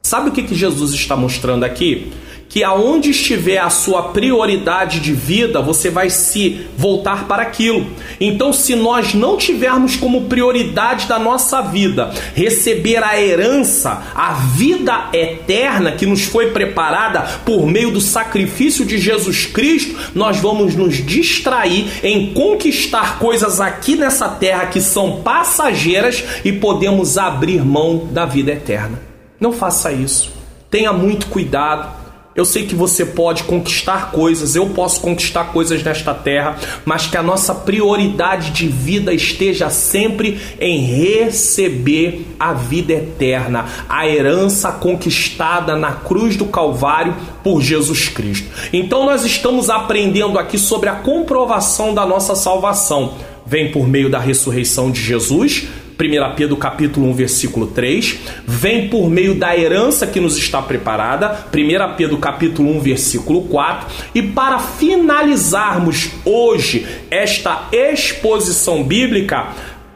Sabe 0.01 0.29
o 0.29 0.31
que, 0.31 0.43
que 0.43 0.55
Jesus 0.55 0.93
está 0.93 1.15
mostrando 1.15 1.63
aqui? 1.63 2.11
Que 2.49 2.63
aonde 2.63 3.11
estiver 3.11 3.59
a 3.59 3.69
sua 3.69 4.09
prioridade 4.09 4.99
de 4.99 5.13
vida, 5.13 5.61
você 5.61 5.91
vai 5.91 6.09
se 6.09 6.65
voltar 6.75 7.27
para 7.27 7.43
aquilo. 7.43 7.85
Então, 8.19 8.51
se 8.51 8.75
nós 8.75 9.13
não 9.13 9.37
tivermos 9.37 9.95
como 9.95 10.23
prioridade 10.23 11.07
da 11.07 11.19
nossa 11.19 11.61
vida 11.61 12.11
receber 12.33 13.03
a 13.03 13.21
herança, 13.21 14.01
a 14.15 14.33
vida 14.33 15.09
eterna 15.13 15.91
que 15.91 16.07
nos 16.07 16.23
foi 16.23 16.49
preparada 16.49 17.21
por 17.45 17.67
meio 17.67 17.91
do 17.91 18.01
sacrifício 18.01 18.83
de 18.83 18.97
Jesus 18.97 19.45
Cristo, 19.45 19.95
nós 20.15 20.37
vamos 20.37 20.75
nos 20.75 20.95
distrair 21.05 21.87
em 22.01 22.33
conquistar 22.33 23.19
coisas 23.19 23.61
aqui 23.61 23.95
nessa 23.95 24.27
terra 24.27 24.65
que 24.65 24.81
são 24.81 25.21
passageiras 25.21 26.23
e 26.43 26.51
podemos 26.51 27.15
abrir 27.15 27.63
mão 27.63 28.07
da 28.11 28.25
vida 28.25 28.51
eterna. 28.51 28.99
Não 29.39 29.53
faça 29.53 29.91
isso. 29.91 30.31
Tenha 30.71 30.91
muito 30.91 31.27
cuidado 31.27 31.98
eu 32.39 32.45
sei 32.45 32.65
que 32.65 32.75
você 32.75 33.05
pode 33.05 33.43
conquistar 33.43 34.11
coisas, 34.11 34.55
eu 34.55 34.67
posso 34.67 35.01
conquistar 35.01 35.45
coisas 35.45 35.83
nesta 35.83 36.13
terra, 36.13 36.57
mas 36.85 37.07
que 37.07 37.17
a 37.17 37.23
nossa 37.23 37.53
prioridade 37.53 38.51
de 38.51 38.67
vida 38.67 39.13
esteja 39.13 39.69
sempre 39.69 40.39
em 40.59 40.79
receber 40.79 42.25
a 42.39 42.53
vida 42.53 42.93
eterna, 42.93 43.65
a 43.87 44.07
herança 44.07 44.71
conquistada 44.71 45.75
na 45.75 45.91
cruz 45.91 46.35
do 46.35 46.45
Calvário 46.45 47.15
por 47.43 47.61
Jesus 47.61 48.07
Cristo. 48.07 48.47
Então 48.71 49.05
nós 49.05 49.25
estamos 49.25 49.69
aprendendo 49.69 50.39
aqui 50.39 50.57
sobre 50.57 50.89
a 50.89 50.95
comprovação 50.95 51.93
da 51.93 52.05
nossa 52.05 52.35
salvação. 52.35 53.13
Vem 53.45 53.71
por 53.71 53.87
meio 53.87 54.09
da 54.09 54.19
ressurreição 54.19 54.91
de 54.91 55.01
Jesus, 55.01 55.67
1 56.01 56.35
Pedro 56.35 56.55
capítulo 56.55 57.07
1, 57.07 57.13
versículo 57.13 57.67
3, 57.67 58.19
vem 58.47 58.87
por 58.87 59.09
meio 59.09 59.35
da 59.35 59.57
herança 59.57 60.07
que 60.07 60.21
nos 60.21 60.37
está 60.37 60.61
preparada, 60.61 61.47
1 61.53 61.95
Pedro 61.97 62.17
capítulo 62.19 62.69
1, 62.77 62.79
versículo 62.79 63.41
4, 63.41 63.87
e 64.15 64.21
para 64.21 64.59
finalizarmos 64.59 66.09
hoje 66.23 66.87
esta 67.11 67.67
exposição 67.73 68.81
bíblica, 68.81 69.49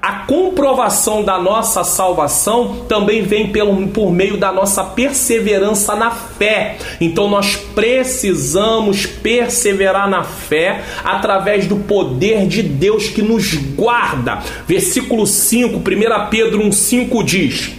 a 0.03 0.25
comprovação 0.25 1.23
da 1.23 1.39
nossa 1.39 1.81
salvação 1.85 2.83
também 2.89 3.21
vem 3.21 3.53
pelo, 3.53 3.87
por 3.87 4.11
meio 4.11 4.35
da 4.35 4.51
nossa 4.51 4.83
perseverança 4.83 5.95
na 5.95 6.11
fé. 6.11 6.77
Então 6.99 7.29
nós 7.29 7.55
precisamos 7.55 9.05
perseverar 9.05 10.09
na 10.09 10.25
fé 10.25 10.83
através 11.05 11.67
do 11.67 11.77
poder 11.77 12.45
de 12.47 12.61
Deus 12.61 13.07
que 13.07 13.21
nos 13.21 13.53
guarda. 13.53 14.43
Versículo 14.67 15.25
5, 15.25 15.77
1 15.77 15.81
Pedro 16.29 16.59
1,5 16.63 17.23
diz: 17.23 17.71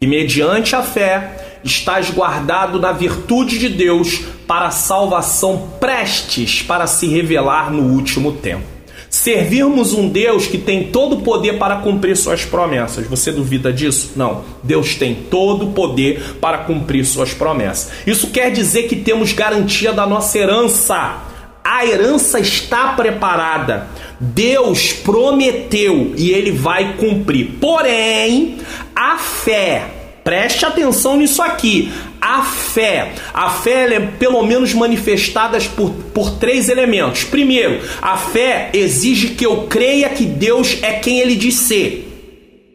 E 0.00 0.06
mediante 0.06 0.74
a 0.74 0.82
fé 0.82 1.60
estás 1.62 2.08
guardado 2.08 2.80
na 2.80 2.92
virtude 2.92 3.58
de 3.58 3.68
Deus 3.68 4.22
para 4.46 4.68
a 4.68 4.70
salvação 4.70 5.72
prestes 5.78 6.62
para 6.62 6.86
se 6.86 7.06
revelar 7.06 7.70
no 7.70 7.94
último 7.94 8.32
tempo 8.32 8.73
servirmos 9.14 9.92
um 9.92 10.08
Deus 10.08 10.48
que 10.48 10.58
tem 10.58 10.88
todo 10.88 11.14
o 11.14 11.20
poder 11.20 11.56
para 11.56 11.76
cumprir 11.76 12.16
suas 12.16 12.44
promessas. 12.44 13.06
Você 13.06 13.30
duvida 13.30 13.72
disso? 13.72 14.10
Não. 14.16 14.44
Deus 14.60 14.96
tem 14.96 15.14
todo 15.14 15.66
o 15.66 15.72
poder 15.72 16.36
para 16.40 16.58
cumprir 16.58 17.04
suas 17.04 17.32
promessas. 17.32 17.92
Isso 18.04 18.30
quer 18.30 18.50
dizer 18.50 18.88
que 18.88 18.96
temos 18.96 19.32
garantia 19.32 19.92
da 19.92 20.04
nossa 20.04 20.36
herança. 20.36 21.22
A 21.62 21.86
herança 21.86 22.40
está 22.40 22.88
preparada. 22.94 23.86
Deus 24.18 24.92
prometeu 24.92 26.12
e 26.16 26.32
ele 26.32 26.50
vai 26.50 26.96
cumprir. 26.96 27.52
Porém, 27.60 28.58
a 28.96 29.16
fé, 29.16 29.84
preste 30.24 30.66
atenção 30.66 31.16
nisso 31.16 31.40
aqui 31.40 31.92
a 32.24 32.42
fé. 32.42 33.12
A 33.34 33.50
fé 33.50 33.94
é 33.94 34.00
pelo 34.00 34.42
menos 34.46 34.72
manifestada 34.72 35.58
por, 35.76 35.90
por 36.14 36.38
três 36.38 36.70
elementos. 36.70 37.22
Primeiro, 37.24 37.82
a 38.00 38.16
fé 38.16 38.70
exige 38.72 39.34
que 39.34 39.44
eu 39.44 39.66
creia 39.68 40.08
que 40.08 40.24
Deus 40.24 40.78
é 40.80 40.92
quem 40.94 41.20
ele 41.20 41.36
diz 41.36 41.56
ser. 41.56 42.10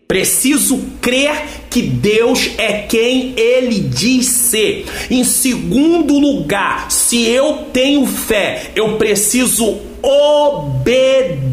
Preciso 0.08 0.80
crer 1.02 1.32
que 1.70 1.82
Deus 1.82 2.52
é 2.60 2.84
quem 2.84 3.34
ele 3.36 3.80
diz 3.80 4.28
ser. 4.28 4.86
Em 5.10 5.24
segundo 5.24 6.20
lugar, 6.20 6.92
se 6.92 7.28
eu 7.28 7.68
tenho 7.74 8.06
fé, 8.06 8.72
eu 8.76 8.98
preciso 8.98 9.89
obedecer 10.02 11.50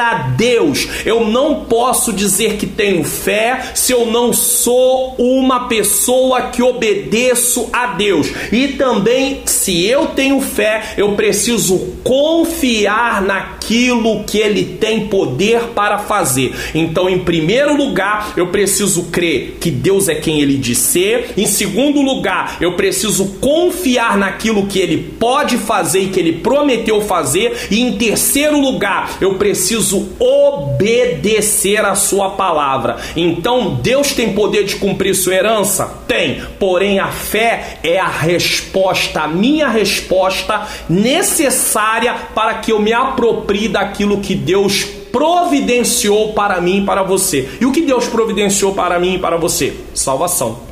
a 0.00 0.14
Deus. 0.36 0.88
Eu 1.04 1.26
não 1.26 1.64
posso 1.64 2.12
dizer 2.12 2.56
que 2.56 2.66
tenho 2.66 3.02
fé 3.04 3.70
se 3.74 3.92
eu 3.92 4.06
não 4.06 4.32
sou 4.32 5.14
uma 5.18 5.68
pessoa 5.68 6.42
que 6.42 6.62
obedeço 6.62 7.68
a 7.72 7.86
Deus. 7.88 8.28
E 8.52 8.68
também, 8.68 9.42
se 9.46 9.84
eu 9.86 10.06
tenho 10.08 10.40
fé, 10.40 10.94
eu 10.96 11.12
preciso 11.12 11.78
confiar 12.04 13.22
naquilo 13.22 14.24
que 14.24 14.38
Ele 14.38 14.64
tem 14.80 15.06
poder 15.08 15.68
para 15.74 15.98
fazer. 15.98 16.54
Então, 16.74 17.08
em 17.08 17.20
primeiro 17.20 17.76
lugar, 17.76 18.32
eu 18.36 18.48
preciso 18.48 19.04
crer 19.04 19.56
que 19.60 19.70
Deus 19.70 20.08
é 20.08 20.14
quem 20.14 20.40
Ele 20.40 20.56
diz 20.56 20.78
ser. 20.78 21.32
Em 21.36 21.46
segundo 21.46 22.00
lugar, 22.00 22.56
eu 22.60 22.74
preciso 22.74 23.36
confiar 23.40 24.18
naquilo 24.18 24.66
que 24.66 24.78
Ele 24.78 24.98
pode 25.18 25.56
fazer 25.56 26.00
e 26.00 26.08
que 26.08 26.20
Ele 26.20 26.32
prometeu 26.34 27.00
fazer 27.00 27.29
fazer. 27.30 27.68
E 27.70 27.80
em 27.80 27.96
terceiro 27.96 28.58
lugar, 28.60 29.16
eu 29.20 29.34
preciso 29.34 30.08
obedecer 30.18 31.84
a 31.84 31.94
sua 31.94 32.30
palavra. 32.30 32.96
Então, 33.16 33.78
Deus 33.82 34.12
tem 34.12 34.32
poder 34.32 34.64
de 34.64 34.76
cumprir 34.76 35.14
sua 35.14 35.34
herança? 35.34 35.86
Tem. 36.08 36.42
Porém, 36.58 36.98
a 36.98 37.08
fé 37.08 37.78
é 37.82 37.98
a 37.98 38.08
resposta, 38.08 39.20
a 39.20 39.28
minha 39.28 39.68
resposta 39.68 40.66
necessária 40.88 42.14
para 42.34 42.54
que 42.54 42.72
eu 42.72 42.80
me 42.80 42.92
aproprie 42.92 43.68
daquilo 43.68 44.20
que 44.20 44.34
Deus 44.34 44.84
providenciou 45.12 46.32
para 46.32 46.60
mim 46.60 46.82
e 46.82 46.84
para 46.84 47.02
você. 47.02 47.48
E 47.60 47.66
o 47.66 47.72
que 47.72 47.82
Deus 47.82 48.06
providenciou 48.06 48.74
para 48.74 48.98
mim 48.98 49.14
e 49.14 49.18
para 49.18 49.36
você? 49.36 49.74
Salvação. 49.94 50.70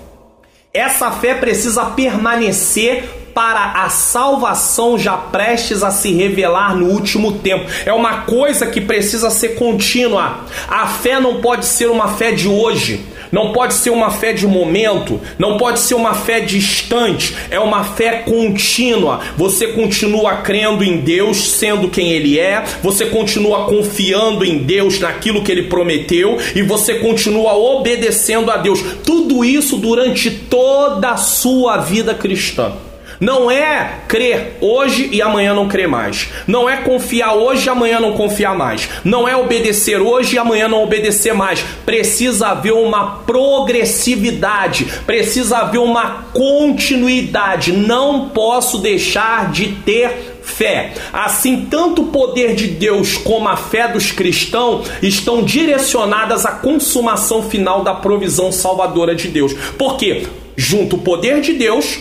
Essa 0.73 1.11
fé 1.11 1.35
precisa 1.35 1.87
permanecer 1.87 3.17
para 3.38 3.85
a 3.85 3.88
salvação 3.88 4.98
já 4.98 5.16
prestes 5.16 5.85
a 5.85 5.92
se 5.92 6.12
revelar 6.12 6.74
no 6.74 6.87
último 6.87 7.35
tempo. 7.35 7.70
É 7.87 7.92
uma 7.92 8.22
coisa 8.22 8.66
que 8.66 8.81
precisa 8.81 9.31
ser 9.31 9.51
contínua. 9.51 10.40
A 10.66 10.88
fé 10.88 11.20
não 11.20 11.40
pode 11.40 11.64
ser 11.64 11.88
uma 11.88 12.09
fé 12.09 12.33
de 12.33 12.48
hoje. 12.48 13.01
Não 13.31 13.53
pode 13.53 13.74
ser 13.74 13.90
uma 13.90 14.11
fé 14.11 14.33
de 14.33 14.44
momento, 14.44 15.20
não 15.38 15.57
pode 15.57 15.79
ser 15.81 15.94
uma 15.94 16.14
fé 16.14 16.40
distante, 16.40 17.37
é 17.51 17.61
uma 17.61 17.85
fé 17.85 18.22
contínua. 18.22 19.20
Você 19.37 19.68
continua 19.68 20.38
crendo 20.38 20.83
em 20.83 20.96
Deus, 20.96 21.51
sendo 21.51 21.88
quem 21.88 22.11
Ele 22.11 22.40
é, 22.40 22.64
você 22.83 23.07
continua 23.07 23.66
confiando 23.66 24.44
em 24.44 24.59
Deus, 24.59 24.98
naquilo 24.98 25.44
que 25.44 25.53
Ele 25.53 25.64
prometeu, 25.64 26.38
e 26.57 26.62
você 26.62 26.94
continua 26.94 27.55
obedecendo 27.55 28.51
a 28.51 28.57
Deus. 28.57 28.83
Tudo 29.05 29.44
isso 29.44 29.77
durante 29.77 30.31
toda 30.31 31.11
a 31.11 31.16
sua 31.18 31.77
vida 31.77 32.14
cristã. 32.14 32.88
Não 33.20 33.50
é 33.50 34.00
crer 34.07 34.57
hoje 34.61 35.09
e 35.12 35.20
amanhã 35.20 35.54
não 35.54 35.68
crer 35.68 35.88
mais. 35.88 36.28
Não 36.46 36.68
é 36.68 36.78
confiar 36.78 37.35
hoje 37.35 37.66
e 37.66 37.70
amanhã 37.70 37.98
não 37.98 38.12
confiar 38.12 38.57
mais. 38.57 38.88
Não 39.04 39.28
é 39.28 39.37
obedecer 39.37 40.00
hoje 40.00 40.37
e 40.37 40.38
amanhã 40.38 40.68
não 40.68 40.85
obedecer 40.85 41.35
mais. 41.35 41.64
Precisa 41.85 42.48
haver 42.48 42.72
uma 42.72 43.18
progressividade, 43.26 44.85
precisa 45.04 45.59
haver 45.59 45.81
uma 45.81 46.26
continuidade. 46.33 47.72
Não 47.72 48.28
posso 48.28 48.78
deixar 48.78 49.50
de 49.50 49.68
ter 49.85 50.38
fé. 50.42 50.92
Assim, 51.12 51.66
tanto 51.70 52.02
o 52.02 52.07
poder 52.07 52.54
de 52.54 52.68
Deus 52.68 53.16
como 53.16 53.48
a 53.48 53.57
fé 53.57 53.88
dos 53.88 54.11
cristãos 54.11 54.88
estão 55.02 55.42
direcionadas 55.42 56.46
à 56.46 56.52
consumação 56.52 57.42
final 57.42 57.83
da 57.83 57.94
provisão 57.94 58.50
salvadora 58.50 59.14
de 59.14 59.28
Deus. 59.28 59.52
Porque 59.76 60.26
junto 60.57 60.96
o 60.96 61.00
poder 61.00 61.40
de 61.40 61.52
Deus 61.52 62.00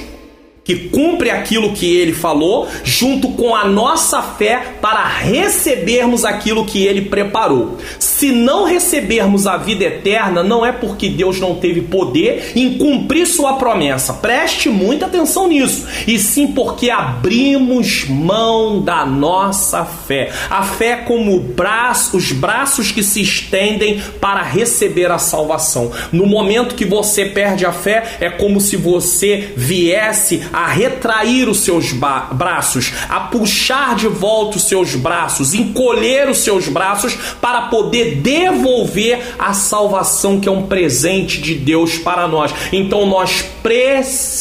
que 0.68 0.76
cumpre 0.90 1.30
aquilo 1.30 1.72
que 1.72 1.96
ele 1.96 2.12
falou, 2.12 2.68
junto 2.84 3.30
com 3.30 3.56
a 3.56 3.66
nossa 3.66 4.22
fé 4.22 4.74
para 4.82 5.08
recebermos 5.08 6.26
aquilo 6.26 6.66
que 6.66 6.86
ele 6.86 7.04
preparou. 7.04 7.78
Se 7.98 8.34
não 8.34 8.66
recebermos 8.66 9.48
a 9.48 9.56
vida 9.56 9.86
eterna, 9.86 10.44
não 10.44 10.66
é 10.66 10.74
porque 10.74 11.08
Deus 11.08 11.40
não 11.40 11.56
teve 11.56 11.82
poder 11.84 12.52
em 12.54 12.78
cumprir 12.78 13.26
sua 13.26 13.54
promessa. 13.54 14.16
Preste 14.16 14.68
muita 14.70 15.06
atenção 15.06 15.48
nisso. 15.48 15.88
E 16.06 16.20
sim 16.20 16.48
porque 16.48 16.90
abrimos 16.90 18.06
mão 18.10 18.82
da 18.82 19.06
nossa 19.06 19.86
fé. 19.86 20.32
A 20.50 20.64
fé 20.64 20.88
é 20.88 20.96
como 20.98 21.40
braço, 21.40 22.18
os 22.18 22.34
braços 22.34 22.92
que 22.92 23.04
se 23.04 23.22
estendem 23.22 24.02
para 24.20 24.42
receber 24.42 25.12
a 25.12 25.18
salvação. 25.18 25.92
No 26.12 26.26
momento 26.26 26.76
que 26.76 26.86
você 26.86 27.26
perde 27.26 27.66
a 27.66 27.72
fé, 27.72 28.18
é 28.20 28.30
como 28.30 28.60
se 28.60 28.76
você 28.76 29.54
viesse 29.56 30.42
a 30.58 30.66
retrair 30.66 31.48
os 31.48 31.60
seus 31.60 31.92
braços, 31.92 32.92
a 33.08 33.20
puxar 33.20 33.96
de 33.96 34.08
volta 34.08 34.58
os 34.58 34.64
seus 34.64 34.96
braços, 34.96 35.54
encolher 35.54 36.28
os 36.28 36.40
seus 36.40 36.68
braços 36.68 37.16
para 37.40 37.68
poder 37.68 38.16
devolver 38.16 39.36
a 39.38 39.54
salvação 39.54 40.40
que 40.40 40.50
é 40.50 40.52
um 40.52 40.64
presente 40.64 41.40
de 41.40 41.54
Deus 41.54 42.00
para 42.00 42.28
nós. 42.28 42.52
Então 42.74 43.06
nós 43.06 43.46
precisamos 43.62 44.32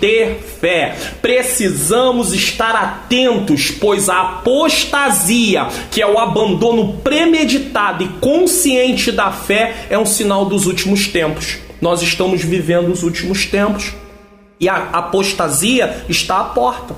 ter 0.00 0.38
fé, 0.60 0.94
precisamos 1.20 2.32
estar 2.32 2.76
atentos, 2.76 3.68
pois 3.68 4.08
a 4.08 4.20
apostasia, 4.20 5.66
que 5.90 6.00
é 6.00 6.06
o 6.06 6.20
abandono 6.20 6.98
premeditado 7.02 8.04
e 8.04 8.08
consciente 8.20 9.10
da 9.10 9.32
fé, 9.32 9.74
é 9.90 9.98
um 9.98 10.06
sinal 10.06 10.44
dos 10.44 10.66
últimos 10.66 11.08
tempos. 11.08 11.56
Nós 11.80 12.00
estamos 12.00 12.44
vivendo 12.44 12.92
os 12.92 13.02
últimos 13.02 13.44
tempos 13.44 14.00
e 14.62 14.68
a 14.68 14.90
apostasia 14.92 16.04
está 16.08 16.38
à 16.38 16.44
porta. 16.44 16.94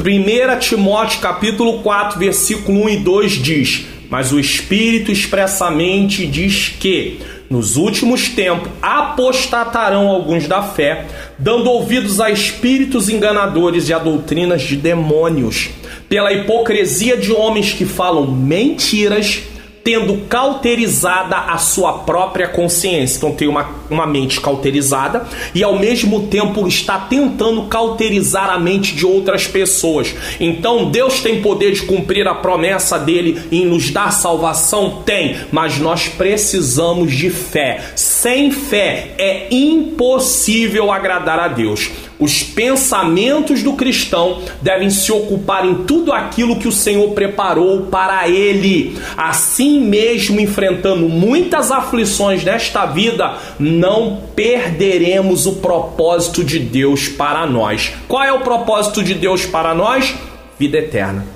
1 0.00 0.58
Timóteo 0.60 1.20
capítulo 1.20 1.80
4, 1.80 2.18
versículo 2.18 2.84
1 2.84 2.88
e 2.88 2.96
2 2.96 3.32
diz: 3.32 3.86
Mas 4.08 4.32
o 4.32 4.40
Espírito 4.40 5.12
expressamente 5.12 6.26
diz 6.26 6.74
que 6.80 7.20
nos 7.50 7.76
últimos 7.76 8.30
tempos 8.30 8.72
apostatarão 8.80 10.08
alguns 10.08 10.48
da 10.48 10.62
fé, 10.62 11.04
dando 11.38 11.70
ouvidos 11.70 12.18
a 12.18 12.30
espíritos 12.30 13.10
enganadores 13.10 13.90
e 13.90 13.92
a 13.92 13.98
doutrinas 13.98 14.62
de 14.62 14.76
demônios, 14.76 15.68
pela 16.08 16.32
hipocrisia 16.32 17.16
de 17.16 17.30
homens 17.30 17.74
que 17.74 17.84
falam 17.84 18.26
mentiras 18.26 19.42
tendo 19.86 20.26
cauterizada 20.28 21.36
a 21.36 21.58
sua 21.58 21.98
própria 21.98 22.48
consciência. 22.48 23.18
Então 23.18 23.32
tem 23.32 23.46
uma, 23.46 23.70
uma 23.90 24.06
mente 24.06 24.40
cauterizada 24.40 25.26
e 25.54 25.62
ao 25.62 25.78
mesmo 25.78 26.26
tempo 26.28 26.66
está 26.66 26.98
tentando 26.98 27.62
cauterizar 27.64 28.50
a 28.50 28.58
mente 28.58 28.94
de 28.94 29.06
outras 29.06 29.46
pessoas. 29.46 30.14
Então 30.40 30.90
Deus 30.90 31.20
tem 31.20 31.40
poder 31.40 31.72
de 31.72 31.82
cumprir 31.82 32.26
a 32.26 32.34
promessa 32.34 32.98
dele 32.98 33.40
em 33.50 33.64
nos 33.64 33.90
dar 33.90 34.10
salvação? 34.10 35.02
Tem, 35.04 35.36
mas 35.50 35.78
nós 35.78 36.08
precisamos 36.08 37.12
de 37.12 37.30
fé. 37.30 37.80
Sem 37.94 38.50
fé 38.50 39.14
é 39.18 39.48
impossível 39.50 40.90
agradar 40.90 41.38
a 41.38 41.48
Deus. 41.48 41.90
Os 42.18 42.42
pensamentos 42.42 43.62
do 43.62 43.74
cristão 43.74 44.40
devem 44.62 44.88
se 44.88 45.12
ocupar 45.12 45.66
em 45.66 45.84
tudo 45.84 46.12
aquilo 46.12 46.56
que 46.56 46.66
o 46.66 46.72
Senhor 46.72 47.10
preparou 47.10 47.82
para 47.82 48.26
ele. 48.26 48.96
Assim 49.16 49.80
mesmo, 49.80 50.40
enfrentando 50.40 51.08
muitas 51.10 51.70
aflições 51.70 52.42
nesta 52.42 52.86
vida, 52.86 53.36
não 53.76 54.22
perderemos 54.34 55.46
o 55.46 55.56
propósito 55.56 56.42
de 56.42 56.58
Deus 56.58 57.08
para 57.08 57.46
nós. 57.46 57.92
Qual 58.08 58.24
é 58.24 58.32
o 58.32 58.40
propósito 58.40 59.02
de 59.02 59.14
Deus 59.14 59.44
para 59.46 59.74
nós? 59.74 60.14
Vida 60.58 60.78
eterna. 60.78 61.35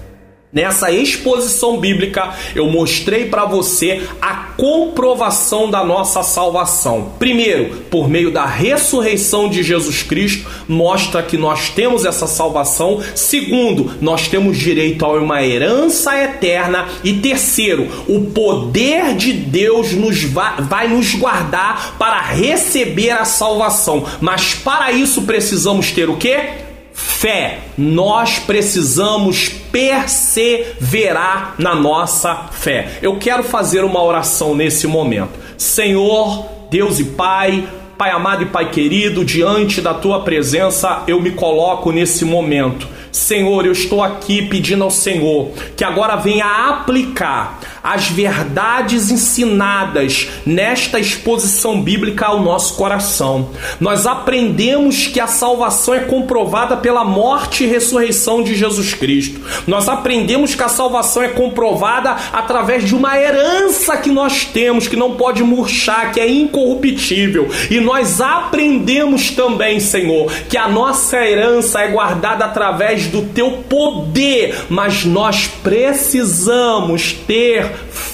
Nessa 0.53 0.91
exposição 0.91 1.79
bíblica, 1.79 2.35
eu 2.57 2.67
mostrei 2.67 3.27
para 3.27 3.45
você 3.45 4.03
a 4.21 4.35
comprovação 4.57 5.71
da 5.71 5.85
nossa 5.85 6.25
salvação. 6.25 7.13
Primeiro, 7.21 7.85
por 7.89 8.09
meio 8.09 8.33
da 8.33 8.45
ressurreição 8.47 9.49
de 9.49 9.63
Jesus 9.63 10.03
Cristo, 10.03 10.51
mostra 10.67 11.23
que 11.23 11.37
nós 11.37 11.69
temos 11.69 12.05
essa 12.05 12.27
salvação. 12.27 13.01
Segundo, 13.15 13.93
nós 14.01 14.27
temos 14.27 14.59
direito 14.59 15.05
a 15.05 15.13
uma 15.13 15.41
herança 15.41 16.21
eterna. 16.21 16.89
E 17.05 17.13
terceiro, 17.13 17.87
o 18.09 18.23
poder 18.33 19.15
de 19.15 19.33
Deus 19.33 19.93
nos 19.93 20.25
vai, 20.25 20.63
vai 20.63 20.89
nos 20.89 21.15
guardar 21.15 21.95
para 21.97 22.21
receber 22.23 23.11
a 23.11 23.25
salvação. 23.25 24.05
Mas 24.21 24.53
para 24.53 24.91
isso 24.91 25.23
precisamos 25.23 25.93
ter 25.93 26.11
o 26.11 26.17
quê? 26.17 26.70
Fé. 27.01 27.61
Nós 27.77 28.39
precisamos 28.39 29.49
perseverar 29.49 31.55
na 31.59 31.75
nossa 31.75 32.49
fé. 32.53 32.99
Eu 33.03 33.17
quero 33.17 33.43
fazer 33.43 33.85
uma 33.85 34.03
oração 34.03 34.55
nesse 34.55 34.87
momento. 34.87 35.39
Senhor, 35.57 36.47
Deus 36.71 36.99
e 36.99 37.05
Pai, 37.05 37.69
Pai 37.99 38.11
amado 38.11 38.43
e 38.43 38.47
Pai 38.47 38.71
querido, 38.71 39.25
diante 39.25 39.81
da 39.81 39.93
tua 39.93 40.21
presença 40.21 41.03
eu 41.07 41.21
me 41.21 41.33
coloco 41.33 41.93
nesse 41.93 42.25
momento. 42.25 42.89
Senhor, 43.13 43.67
eu 43.67 43.73
estou 43.73 44.03
aqui 44.03 44.43
pedindo 44.43 44.85
ao 44.85 44.91
Senhor 44.91 45.51
que 45.77 45.85
agora 45.85 46.17
venha 46.17 46.71
aplicar 46.71 47.61
as 47.83 48.09
verdades 48.09 49.11
ensinadas 49.11 50.29
nesta 50.45 50.99
exposição 50.99 51.81
bíblica 51.81 52.27
ao 52.27 52.41
nosso 52.41 52.75
coração. 52.75 53.51
Nós 53.79 54.07
aprendemos 54.07 55.07
que 55.07 55.21
a 55.21 55.27
salvação 55.27 55.95
é 55.95 56.01
comprovada 56.01 56.77
pela 56.77 57.05
morte 57.05 57.65
e 57.65 57.67
ressurreição 57.67 58.43
de 58.43 58.55
Jesus 58.55 58.95
Cristo. 58.95 59.41
Nós 59.67 59.89
aprendemos 59.89 60.55
que 60.55 60.63
a 60.63 60.69
salvação 60.69 61.23
é 61.23 61.29
comprovada 61.29 62.17
através 62.33 62.85
de 62.85 62.95
uma 62.95 63.19
herança 63.19 63.97
que 63.97 64.11
nós 64.11 64.45
temos, 64.45 64.87
que 64.87 64.97
não 64.97 65.15
pode 65.17 65.43
murchar, 65.43 66.13
que 66.13 66.21
é 66.21 66.31
incorruptível. 66.31 67.49
E 67.71 67.81
nós 67.81 68.21
aprendemos 68.21 69.31
também, 69.31 69.81
Senhor, 69.81 70.31
que 70.49 70.57
a 70.57 70.69
nossa 70.69 71.17
herança 71.17 71.81
é 71.81 71.89
guardada 71.89 72.45
através 72.45 73.07
do 73.07 73.23
teu 73.23 73.63
poder, 73.69 74.67
mas 74.69 75.05
nós 75.05 75.47
precisamos 75.63 77.13
ter 77.13 77.71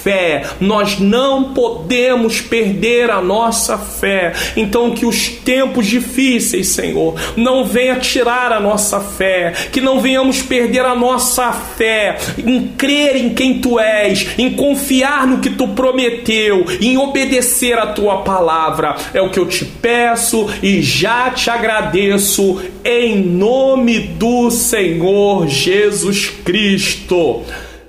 fé. 0.07 0.45
Nós 0.61 1.01
não 1.01 1.53
podemos 1.53 2.40
perder 2.40 3.11
a 3.11 3.21
nossa 3.21 3.77
fé. 3.77 4.33
Então, 4.57 4.92
que 4.92 5.05
os 5.05 5.29
tempos 5.29 5.85
difíceis, 5.85 6.69
Senhor, 6.69 7.16
não 7.37 7.64
venha 7.64 7.97
tirar 7.97 8.53
a 8.53 8.61
nossa 8.61 9.01
fé, 9.01 9.53
que 9.73 9.81
não 9.81 10.01
venhamos 10.01 10.42
perder 10.42 10.85
a 10.85 10.95
nossa 10.95 11.51
fé 11.51 12.19
em 12.38 12.69
crer 12.69 13.16
em 13.16 13.35
quem 13.35 13.59
tu 13.59 13.81
és, 13.81 14.29
em 14.38 14.51
confiar 14.51 15.27
no 15.27 15.38
que 15.38 15.51
tu 15.51 15.66
prometeu, 15.69 16.64
em 16.81 16.97
obedecer 16.97 17.77
a 17.77 17.88
tua 17.88 18.19
palavra. 18.19 18.95
É 19.12 19.21
o 19.21 19.31
que 19.31 19.40
eu 19.40 19.47
te 19.47 19.64
peço 19.64 20.47
e 20.62 20.81
já 20.83 21.31
te 21.31 21.51
agradeço 21.51 22.62
em 22.85 23.16
nome 23.16 23.99
do 23.99 24.53
Senhor 24.53 25.49
Jesus 25.49 26.31
Cristo. 26.45 27.42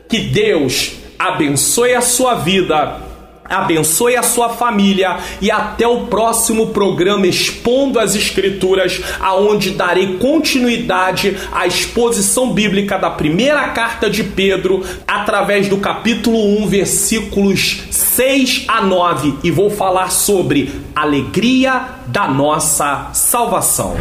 Que 0.10 0.20
Deus 0.20 0.98
abençoe 1.18 1.94
a 1.94 2.02
sua 2.02 2.36
vida, 2.36 3.02
abençoe 3.50 4.16
a 4.16 4.24
sua 4.24 4.50
família 4.50 5.18
e 5.42 5.50
até 5.50 5.88
o 5.88 6.08
próximo 6.08 6.68
programa 6.68 7.28
Expondo 7.28 8.00
as 8.00 8.16
Escrituras, 8.16 9.02
aonde 9.20 9.72
darei 9.72 10.18
continuidade 10.18 11.38
à 11.52 11.66
exposição 11.66 12.54
bíblica 12.54 12.98
da 12.98 13.10
primeira 13.10 13.70
carta 13.70 14.10
de 14.10 14.24
Pedro, 14.24 14.84
através 15.08 15.68
do 15.68 15.78
capítulo 15.78 16.62
1, 16.64 16.68
versículos 16.68 17.84
6 17.90 18.66
a 18.68 18.82
9, 18.82 19.36
e 19.44 19.52
vou 19.52 19.70
falar 19.70 20.12
sobre 20.12 20.72
alegria 20.96 21.82
da 22.08 22.28
nossa 22.28 23.10
salvação. 23.14 23.96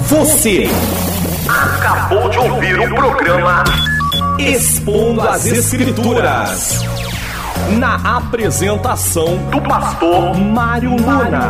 Você 0.00 0.68
acabou 1.48 2.28
de 2.28 2.38
ouvir 2.38 2.78
o 2.78 2.94
programa 2.94 3.64
Expondo 4.38 5.20
as 5.20 5.46
Escrituras. 5.46 6.80
Na 7.76 7.96
apresentação 8.16 9.36
do 9.50 9.60
pastor 9.60 10.38
Mário 10.38 10.90
Luna. 10.90 11.48